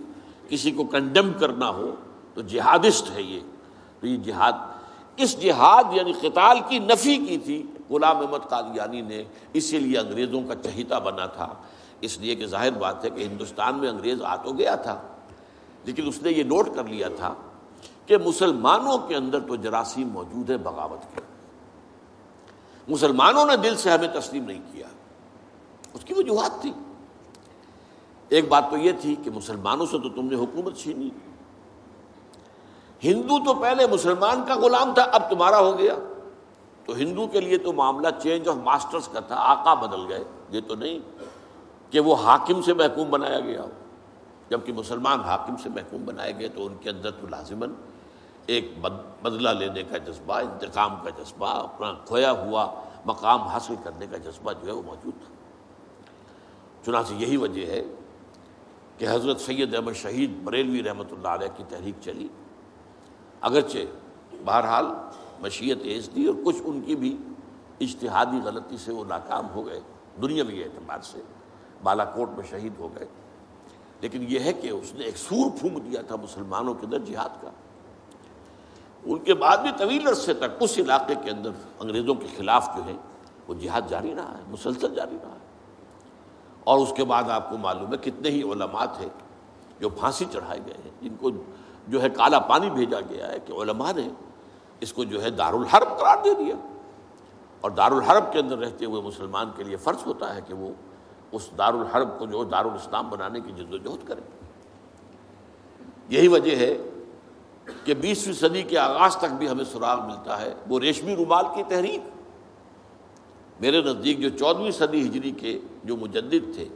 [0.49, 1.95] کسی کو کنڈم کرنا ہو
[2.35, 3.41] تو جہادسٹ ہے یہ۔
[4.01, 4.53] تو یہ جہاد،
[5.17, 10.43] اس جہاد یعنی قتال کی نفی کی تھی، غلام احمد قادیانی نے، اسی لیے انگریزوں
[10.49, 11.55] کا چہیتا بنا تھا۔
[12.05, 15.03] اس لیے کہ ظاہر بات ہے کہ ہندوستان میں انگریز آ تو گیا تھا،
[15.85, 17.35] لیکن اس نے یہ نوٹ کر لیا تھا
[18.07, 21.21] کہ مسلمانوں کے اندر تو جراثیم موجود ہے بغاوت کے۔
[22.89, 24.87] مسلمانوں نے دل سے ہمیں تسلیم نہیں کیا۔
[25.95, 26.73] اس کی وجوہات تھی۔
[28.29, 31.09] ایک بات تو یہ تھی کہ مسلمانوں سے تو تم نے حکومت چھینی۔
[33.05, 35.95] ہندو تو پہلے مسلمان کا غلام تھا، اب تمہارا ہو گیا۔
[36.85, 40.61] تو ہندو کے لیے تو معاملہ چینج آف ماسٹرز کا تھا، آقا بدل گئے۔ یہ
[40.69, 40.99] تو نہیں۔
[41.95, 43.71] کہ وہ حاکم سے محکوم بنایا گیا ہو۔
[44.51, 47.73] جبکہ مسلمان حاکم سے محکوم بنائے گئے تو ان کے اندر تو لازماً
[48.47, 48.79] ایک
[49.23, 52.67] بدلہ لینے کا جذبہ، انتقام کا جذبہ، اپنا کھویا ہوا
[53.05, 55.33] مقام حاصل کرنے کا جذبہ جو ہے وہ موجود تھا۔
[56.85, 57.83] چنانچہ یہی وجہ ہے
[58.99, 62.29] کہ حضرت سید احمد شہید بریلوی رحمۃ اللہ علیہ کی تحریک چلی۔
[63.41, 63.79] اگرچہ
[64.45, 64.87] بہرحال
[65.41, 67.17] مشیت ایز دی اور کچھ ان کی بھی
[67.81, 69.81] اجتہادی غلطی سے وہ ناکام ہو گئے۔
[70.23, 71.23] دنیاوی اعتبار سے
[71.85, 73.07] بالا کوٹ میں شہید ہو گئے۔
[74.01, 77.29] لیکن یہ ہے کہ اس نے ایک سور پھونک دیا تھا مسلمانوں کے اندر جہاد
[77.43, 77.51] کا۔
[79.05, 82.85] ان کے بعد بھی طویل عرصے تک اس علاقے کے اندر انگریزوں کے خلاف جو
[82.85, 82.93] ہے
[83.49, 85.39] وہ جہاد جاری رہا ہے، مسلسل جاری رہا ہے۔
[86.65, 89.09] اور اس کے بعد آپ کو معلوم ہے کتنے ہی علماء تھے
[89.81, 91.31] جو پھانسی چڑھائے گئے ہیں، جن کو
[91.89, 94.09] جو ہے کالا پانی بھیجا گیا ہے کہ علماء نے
[94.81, 96.55] اس کو جو ہے دارالحرب قرار دے دیا۔
[97.61, 100.69] اور دارالحرب کے اندر رہتے ہوئے مسلمان کے لیے فرض ہوتا ہے کہ وہ
[101.35, 104.21] اس دارالحرب کو جو دارالاسلام بنانے کی جد و جہد کرے۔
[106.09, 106.77] یہی وجہ ہے
[107.85, 111.63] کہ بیسویں صدی کے آغاز تک بھی ہمیں سراغ ملتا ہے وہ ریشمی رومال کی
[111.69, 112.01] تحریک۔
[113.61, 116.69] میرے نزدیک جو چودہویں صدی ہجری کے جو مجدد تھے،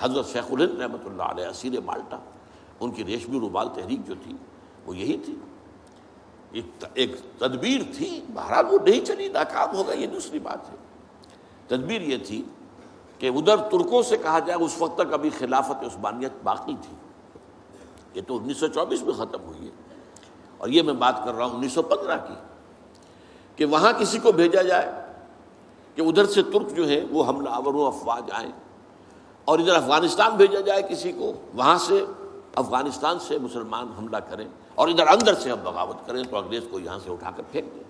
[0.00, 2.18] حضرت شیخ الہند رحمۃ اللہ علیہ اسیر مالٹا،
[2.80, 4.34] ان کی ریشمی رومال تحریک جو تھی،
[4.86, 5.34] وہ یہی تھی۔
[6.94, 10.76] ایک تدبیر تھی، بہرحال وہ نہیں چلی، ناکام ہوگا یہ دوسری بات ہے۔
[11.66, 12.42] تدبیر یہ تھی
[13.20, 16.96] کہ ادھر ترکوں سے کہا جائے اس وقت تک ابھی خلافت عثمانیت باقی تھی۔
[18.14, 19.72] یہ تو انیس سو چوبیس میں ختم ہوئی ہے۔
[20.58, 22.34] اور یہ میں بات کر رہا ہوں انیس سو پندرہ کی
[23.56, 24.92] کہ وہاں کسی کو بھیجا جائے
[25.94, 28.52] کہ ادھر سے ترک جو ہے وہ حملہ آور و افواج آئیں
[29.44, 32.04] اور ادھر افغانستان بھیجا جائے کسی کو، وہاں سے
[32.54, 36.78] افغانستان سے مسلمان حملہ کریں اور ادھر اندر سے ہم بغاوت کریں تو انگریز کو
[36.78, 37.82] یہاں سے اٹھا کر پھینک دیں۔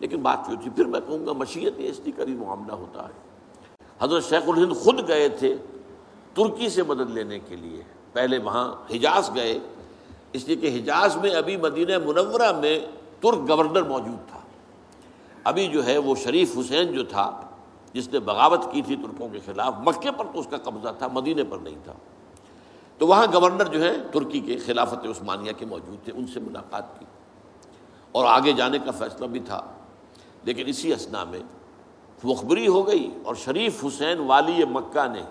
[0.00, 3.33] لیکن بات جو تھی، پھر میں کہوں گا مشیت اس کی قریب معاملہ ہوتا ہے۔
[4.04, 5.56] حضرت شیخ الہند خود گئے تھے
[6.34, 7.82] ترکی سے مدد لینے کے لیے۔
[8.12, 9.58] پہلے وہاں حجاز گئے۔
[10.32, 12.80] اس لیے کہ حجاز میں ابھی مدینہ منورہ میں
[13.20, 14.40] ترک گورنر موجود تھا۔
[15.44, 17.40] ابھی جو ہے وہ شریف حسین جو تھا،
[17.92, 21.08] جس نے بغاوت کی تھی ترکوں کے خلاف، مکے پر تو اس کا قبضہ تھا
[21.08, 21.92] مدینے پر نہیں تھا۔
[22.98, 27.00] تو وہاں گورنر جو ہے ترکی کے خلافت عثمانیہ کے موجود تھے، ان سے ملاقات
[27.00, 27.06] کی۔
[28.12, 29.66] اور آگے جانے کا فیصلہ بھی تھا۔
[30.44, 31.40] لیکن اسی اسنا میں
[32.24, 35.22] مخبری ہو گئی اور شریف حسین والی مکہ نے،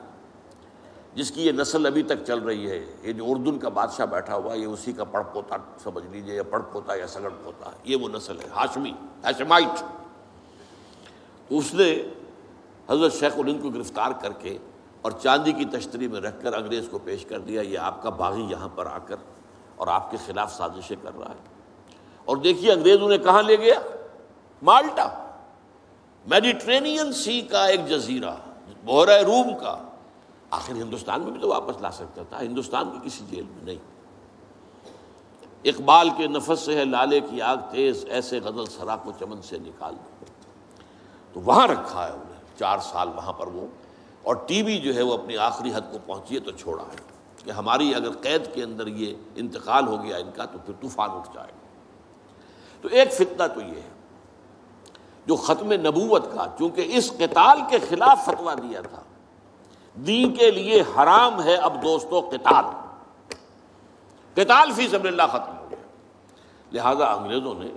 [1.14, 4.36] جس کی یہ نسل ابھی تک چل رہی ہے، یہ جو اردن کا بادشاہ بیٹھا
[4.36, 7.96] ہوا، یہ اسی کا پڑھ پوتا سمجھ لیجیے، یا پڑھ پوتا یا سگڑ پوتا، یہ
[7.96, 8.92] وہ نسل ہے، ہاشمی
[9.24, 9.84] ہاشمائٹ
[11.50, 12.04] اس نے
[12.90, 14.58] حضرت شیخ الہند کو گرفتار کر کے
[15.02, 18.10] اور چاندی کی تشتری میں رکھ کر انگریز کو پیش کر دیا، یہ آپ کا
[18.10, 19.16] باغی یہاں پر آ کر
[19.76, 21.54] اور آپ کے خلاف سازشیں کر رہا ہے۔
[22.26, 23.80] اور دیکھیے انگریز انہیں کہاں لے گیا؟
[24.62, 25.23] مالٹا۔
[26.28, 28.36] میڈیٹرینین سی کا ایک جزیرہ
[28.86, 29.78] بحرۂ روم کا،
[30.50, 33.76] آخر ہندوستان میں بھی تو واپس لا سکتا تھا، ہندوستان کی کسی جیل میں نہیں۔
[35.64, 39.58] اقبال کے نفس سے ہے، لالے کی آگ تیز، ایسے غزل سرا کو چمن سے
[39.58, 40.26] نکال دو۔
[41.34, 43.68] تو وہاں رکھا ہے انہیں چار سال وہاں پر وہ۔
[44.24, 46.98] اور ٹی وی جو ہے، وہ اپنی آخری حد کو پہنچی ہے تو چھوڑا ہے
[47.44, 51.10] کہ ہماری اگر قید کے اندر یہ انتقال ہو گیا ان کا، تو پھر طوفان
[51.12, 51.68] اٹھ جائے۔ گا
[52.82, 53.93] تو ایک فتنہ تو یہ ہے۔
[55.26, 59.02] جو ختم نبوت کا، چونکہ اس قتال کے خلاف فتویٰ دیا تھا۔
[59.96, 62.66] دین کے لیے حرام ہے اب دوستو قتال۔
[64.34, 65.84] قتال فی سب اللہ ختم ہو گیا۔
[66.72, 67.68] لہذا انگریزوں نے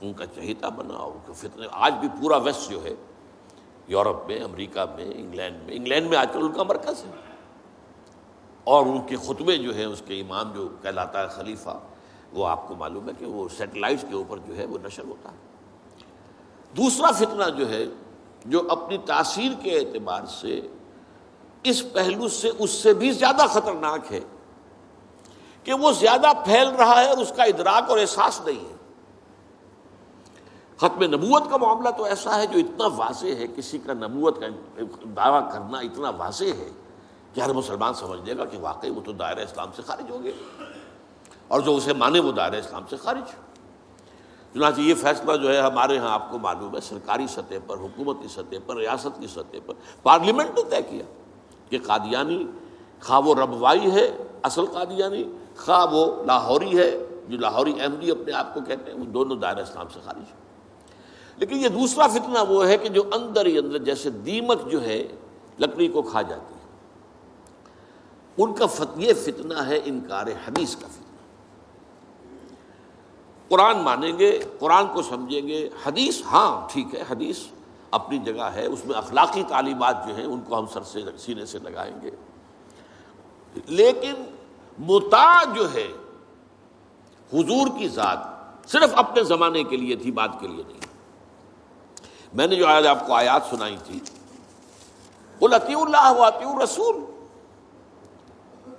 [0.00, 2.94] ان کا چہیتا بنا ان کا فتنے، آج بھی پورا ویسٹ جو ہے،
[3.86, 7.10] یورپ میں، امریکہ میں، انگلینڈ میں۔ انگلینڈ میں آج کل ان کا مرکز ہے۔
[8.64, 11.78] اور ان کے خطبے جو ہیں، اس کے امام جو کہلاتا ہے خلیفہ،
[12.32, 15.30] وہ آپ کو معلوم ہے کہ وہ سیٹلائٹس کے اوپر جو ہے، وہ نشر ہوتا
[15.30, 15.53] ہے۔
[16.76, 17.84] دوسرا فتنہ جو ہے،
[18.44, 20.60] جو اپنی تاثیر کے اعتبار سے
[21.62, 24.20] اس پہلو سے اس سے بھی زیادہ خطرناک ہے
[25.64, 28.74] کہ وہ زیادہ پھیل رہا ہے اور اس کا ادراک اور احساس نہیں ہے۔
[30.76, 34.46] ختم نبوت کا معاملہ تو ایسا ہے جو اتنا واضح ہے، کسی کا نبوت کا
[35.16, 36.70] دعویٰ کرنا اتنا واضح ہے
[37.34, 40.22] کہ ہر مسلمان سمجھ لے گا کہ واقعی وہ تو دائرہ اسلام سے خارج ہو
[40.24, 40.32] گئے
[41.48, 43.53] اور جو اسے مانے وہ دائرہ اسلام سے خارج۔ ہو
[44.54, 48.28] چنانچہ یہ فیصلہ جو ہے ہمارے ہاں آپ کو معلوم ہے، سرکاری سطح پر، حکومتی
[48.28, 51.04] سطح پر، ریاست کی سطح پر، پارلیمنٹ نے طے کیا
[51.70, 52.46] کہ قادیانی
[53.00, 55.24] خواہ وہ ربوائی ہے، اصل قادیانی،
[55.56, 59.60] خواہ وہ لاہوری ہے، جو لاہوری احمدی اپنے آپ کو کہتے ہیں، وہ دونوں دائرہ
[59.60, 60.44] اسلام سے خارج ہیں۔
[61.36, 65.08] لیکن یہ دوسرا فتنہ وہ ہے کہ جو اندر ہی اندر جیسے دیمک جو ہے،
[65.58, 66.64] لکڑی کو کھا جاتی ہے۔
[68.38, 71.03] ان کا یہ فتنہ ہے انکار حدیث کا فتنہ۔
[73.48, 77.38] قرآن مانیں گے، قرآن کو سمجھیں گے۔ حدیث ہاں ٹھیک ہے، حدیث
[77.90, 81.46] اپنی جگہ ہے۔ اس میں اخلاقی تعلیمات جو ہیں، ان کو ہم سر سے، سینے
[81.46, 82.10] سے لگائیں گے۔
[83.66, 84.14] لیکن
[84.78, 85.88] متا جو ہے،
[87.32, 88.18] حضور کی ذات
[88.68, 90.78] صرف اپنے زمانے کے لیے تھی بات کے لیے نہیں۔
[92.34, 94.00] میں نے جو آج آپ کو آیات سنائی تھی
[95.40, 96.96] وہ لطی اللہ عطی رسول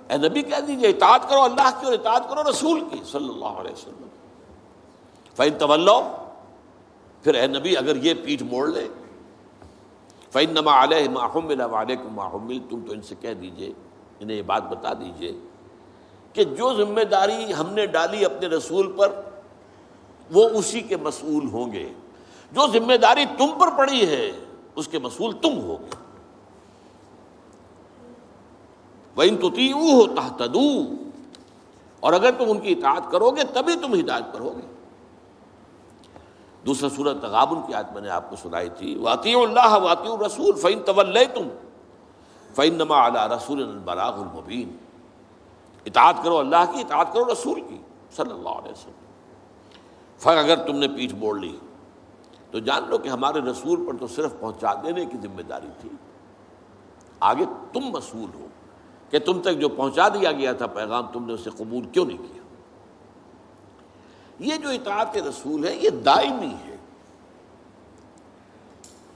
[0.08, 3.44] اے نبی، کہہ دیجیے اطاعت کرو اللہ کی اور اطاعت کرو رسول کی، صلی اللہ
[3.44, 4.08] علیہ وسلم۔
[5.36, 5.88] فین طول
[7.22, 8.88] پھر اے نبی اگر یہ پیٹھ موڑ لے
[10.32, 13.72] فین نما علیہ ماہم علیہ ماہمل تم تو ان سے کہہ دیجیے
[14.20, 15.32] انہیں یہ بات بتا دیجیے
[16.32, 19.20] کہ جو ذمہ داری ہم نے ڈالی اپنے رسول پر،
[20.30, 21.92] وہ اسی کے مسئول ہوں گے۔
[22.52, 24.32] جو ذمہ داری تم پر پڑی ہے،
[24.74, 25.90] اس کے مسئول تم ہو گے۔
[29.16, 29.48] وہ ان تو
[32.00, 34.75] اور اگر تم ان کی اطاعت کرو گے، تبھی تم ہدایت پر ہوگے۔
[36.66, 40.54] دوسرا صورت تغابن کی آیت میں نے آپ کو سنائی تھی واطی اللہ واطی رسول
[40.54, 41.48] فعین طول تم
[42.54, 44.76] فعین نما اللہ رسول البراغ المبین
[45.84, 47.78] اطاعت کرو اللہ کی، اطاعت کرو رسول کی،
[48.16, 49.04] صلی اللہ علیہ وسلم۔
[50.18, 51.56] فر اگر تم نے پیٹھ موڑ لی،
[52.50, 55.88] تو جان لو کہ ہمارے رسول پر تو صرف پہنچا دینے کی ذمہ داری تھی۔
[57.20, 58.46] آگے تم مسئول ہو
[59.10, 62.18] کہ تم تک جو پہنچا دیا گیا تھا پیغام، تم نے اسے قبول کیوں نہیں
[62.18, 62.42] کیا؟
[64.38, 66.76] یہ جو اطاعت رسول ہے یہ دائمی ہے۔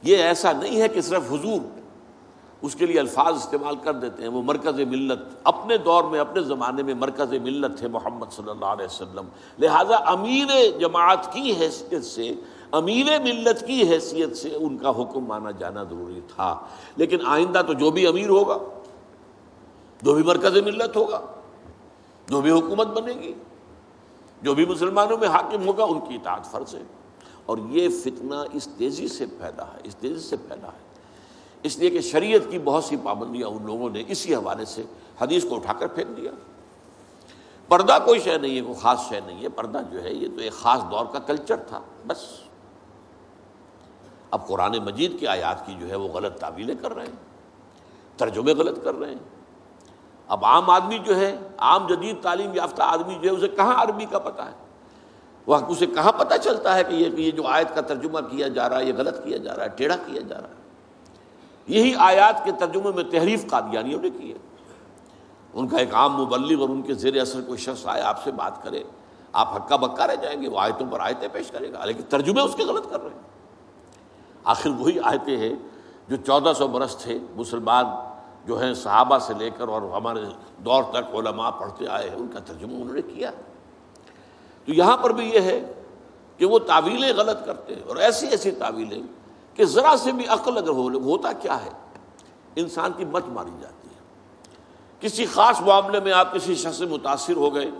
[0.02, 1.80] یہ ایسا نہیں ہے کہ صرف حضور
[2.62, 6.42] اس کے لیے الفاظ استعمال کر دیتے ہیں، وہ مرکز ملت۔ اپنے دور میں، اپنے
[6.42, 12.04] زمانے میں مرکز ملت تھے محمد صلی اللہ علیہ وسلم۔ لہذا امیر جماعت کی حیثیت
[12.04, 12.34] سے،
[12.72, 16.60] امیر ملت کی حیثیت سے ان کا حکم مانا جانا ضروری تھا۔
[16.96, 18.58] لیکن آئندہ تو جو بھی امیر ہوگا،
[20.02, 21.20] جو بھی مرکز ملت ہوگا،
[22.28, 23.34] جو بھی حکومت بنے گی
[24.42, 26.82] جو بھی مسلمانوں میں حاکم ہوگا ان کی اطاعت فرض ہے۔
[27.46, 30.90] اور یہ فتنہ اس تیزی سے پیدا ہے، اس تیزی سے پیدا ہے۔
[31.62, 34.82] اس لیے کہ شریعت کی بہت سی پابندیاں ان لوگوں نے اسی حوالے سے
[35.20, 36.30] حدیث کو اٹھا کر پھینک دیا۔
[37.68, 40.40] پردہ کوئی شے نہیں ہے، کوئی خاص شے نہیں ہے۔ پردہ جو ہے، یہ تو
[40.40, 42.18] ایک خاص دور کا کلچر تھا، بس۔
[44.30, 47.12] اب قرآن مجید کی آیات کی جو ہے وہ غلط تعویلیں کر رہے ہیں،
[48.16, 49.39] ترجمے غلط کر رہے ہیں۔
[50.30, 54.04] اب عام آدمی جو ہے، عام جدید تعلیم یافتہ آدمی جو ہے، اسے کہاں عربی
[54.04, 54.52] کا پتہ ہے؟
[55.46, 58.78] وہ اسے کہاں پتہ چلتا ہے کہ یہ جو آیت کا ترجمہ کیا جا رہا
[58.78, 60.54] ہے، یہ غلط کیا جا رہا ہے، ٹیڑھا کیا جا رہا ہے؟
[61.66, 64.38] یہی آیات کے ترجمے میں تحریف قادیانیوں نے کی ہے۔
[65.54, 68.32] ان کا ایک عام مبلغ اور ان کے زیر اثر کوئی شخص آئے، آپ سے
[68.32, 68.82] بات کرے،
[69.32, 72.40] آپ ہکا بکا رہ جائیں گے، وہ آیتوں پر آیتیں پیش کرے گا۔ لیکن ترجمے
[72.40, 73.22] اس کے غلط کر رہے ہیں۔
[74.44, 75.54] آخر وہی آیتیں ہیں
[76.08, 77.86] جو چودہ سو برس تھے مسلمان
[78.44, 80.20] جو ہیں صحابہ سے لے کر اور ہمارے
[80.58, 83.30] دور تک علماء پڑھتے آئے ہیں، ان کا ترجمہ انہوں نے کیا۔
[84.66, 85.72] تو یہاں پر بھی یہ ہے
[86.36, 89.02] کہ وہ تعویلیں غلط کرتے ہیں اور ایسی ایسی تعویلیں
[89.54, 91.70] کہ ذرا سے بھی عقل اگر ہو، ہوتا کیا ہے؟
[92.56, 94.00] انسان کی مت ماری جاتی ہے۔
[95.00, 97.70] کسی خاص معاملے میں آپ کسی شخص سے متاثر ہو گئے،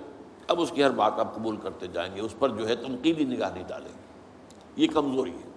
[0.49, 3.25] اب اس کی ہر بات آپ قبول کرتے جائیں گے، اس پر جو ہے تنقیدی
[3.25, 4.01] نگاہ نہیں ڈالیں گے۔
[4.77, 5.51] یہ کمزوری ہے۔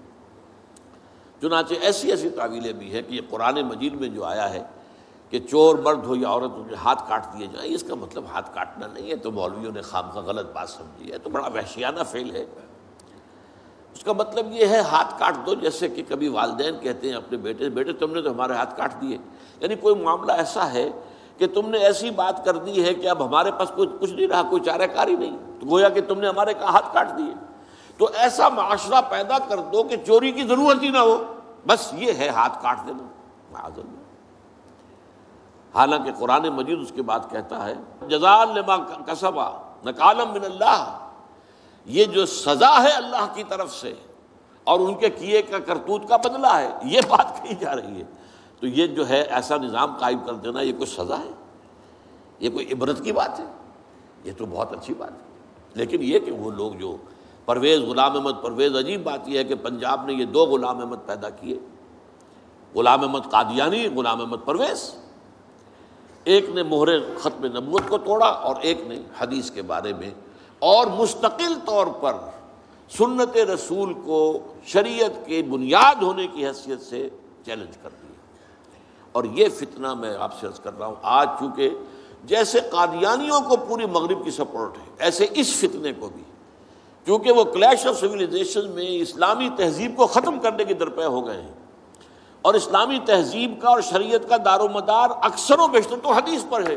[1.42, 4.64] چنانچہ ایسی ایسی تعویلیں بھی ہیں کہ یہ قرآن مجید میں جو آیا ہے
[5.30, 8.56] کہ چور مرد ہو یا عورت ہو، ہاتھ کاٹ دیے جائیں۔ اس کا مطلب ہاتھ
[8.56, 12.00] کاٹنا نہیں ہے، تو مولویوں نے خام کا غلط بات سمجھی ہے۔ تو بڑا وحشیانہ
[12.12, 12.46] فیل ہے۔
[13.94, 17.38] اس کا مطلب یہ ہے، ہاتھ کاٹ دو، جیسے کہ کبھی والدین کہتے ہیں اپنے
[17.38, 19.18] بیٹے بیٹے تم نے تو ہمارے ہاتھ کاٹ دیے۔
[19.60, 20.90] یعنی کوئی معاملہ ایسا ہے
[21.38, 24.28] کہ تم نے ایسی بات کر دی ہے کہ اب ہمارے پاس کوئی کچھ نہیں
[24.28, 27.34] رہا، کوئی چارہ کاری نہیں۔ تو گویا کہ تم نے ہمارے کہا ہاتھ کاٹ دیے۔
[27.98, 31.34] تو ایسا معاشرہ پیدا کر دو کہ چوری کی ضرورت ہی نہ ہو۔
[31.68, 33.08] بس یہ ہے ہاتھ کاٹ دینا۔
[33.52, 34.03] معذر
[35.76, 37.74] حالانکہ قرآن مجید اس کے بعد کہتا ہے
[38.08, 38.60] جزال
[39.06, 39.52] کسبا
[39.86, 41.00] نکالم من اللہ۔
[41.86, 43.94] یہ جو سزا ہے اللہ کی طرف سے
[44.64, 48.04] اور ان کے کیے کا کرتوت کا بدلہ ہے، یہ بات کہی جا رہی ہے۔
[48.60, 51.32] تو یہ جو ہے ایسا نظام قائم کر دینا، یہ کوئی سزا ہے؟
[52.40, 53.46] یہ کوئی عبرت کی بات ہے؟
[54.24, 55.28] یہ تو بہت اچھی بات ہے۔
[55.74, 56.98] لیکن یہ کہ وہ لوگ جو
[57.46, 60.98] پرویز غلام احمد، پرویز عجیب بات یہ ہے کہ پنجاب نے یہ دو غلام احمد
[61.06, 61.60] پیدا کیے۔
[62.76, 65.03] غلام احمد قادیانی، غلام احمد پرویز۔
[66.24, 70.12] ایک نے مہر ختم نبوت کو توڑا اور ایک نے حدیث کے بارے میں
[70.60, 72.14] اور مستقل طور پر
[72.90, 77.10] سنت رسول کو شریعت کے بنیاد ہونے کی حیثیت سے
[77.46, 78.14] چیلنج کر دیا۔
[79.12, 81.70] اور یہ فتنہ میں آپ سے عرض کر رہا ہوں، آج چونکہ
[82.24, 86.24] جیسے قادیانیوں کو پوری مغرب کی سپورٹ ہے، ایسے اس فتنے کو بھی
[87.06, 91.42] کیونکہ وہ کلیش آف سویلائزیشن میں اسلامی تہذیب کو ختم کرنے کی درپے ہو گئے
[91.42, 91.63] ہیں۔
[92.44, 96.46] اور اسلامی تہذیب کا اور شریعت کا دار و مدار اکثر و بیشتر تو حدیث
[96.50, 96.76] پر ہے،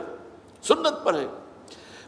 [0.62, 1.26] سنت پر ہے۔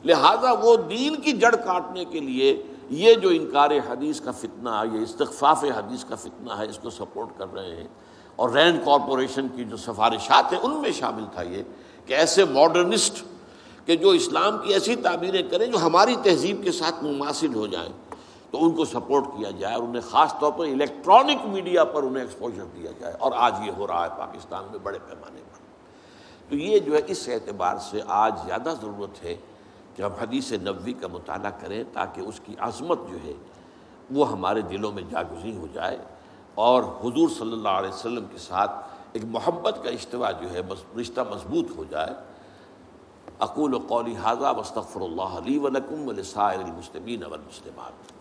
[0.05, 4.99] لہذا وہ دین کی جڑ کاٹنے کے لیے یہ جو انکار حدیث کا فتنہ، یہ
[4.99, 7.89] استغفاف حدیث کا فتنہ ہے، اس کو سپورٹ کر رہے ہیں۔
[8.37, 11.63] اور رینڈ کارپوریشن کی جو سفارشات ہیں، ان میں شامل تھا یہ
[12.07, 13.25] کہ ایسے ماڈرنسٹ
[13.87, 17.93] کہ جو اسلام کی ایسی تعبیریں کریں جو ہماری تہذیب کے ساتھ مماثل ہو جائیں۔
[18.51, 22.25] تو ان کو سپورٹ کیا جائے اور انہیں خاص طور پر الیکٹرانک میڈیا پر انہیں
[22.25, 25.59] ایکسپوجر دیا جائے اور آج یہ ہو رہا ہے پاکستان میں بڑے پیمانے پر۔
[26.49, 29.37] تو یہ جو ہے اس اعتبار سے آج زیادہ ضرورت ہے
[29.97, 33.33] کہ ہم حدیث نبوی کا مطالعہ کریں تاکہ اس کی عظمت جو ہے
[34.11, 35.99] وہ ہمارے دلوں میں جاگزی ہو جائے
[36.55, 38.71] اور حضور صلی اللہ علیہ وسلم کے ساتھ
[39.13, 40.61] ایک محبت کا اجتوا جو ہے
[41.01, 42.15] رشتہ مضبوط ہو جائے۔
[43.39, 48.18] اقول و قولی حاضہ مستغفر اللہ علی ولکم ولسائر المسلمین والمسلمات۔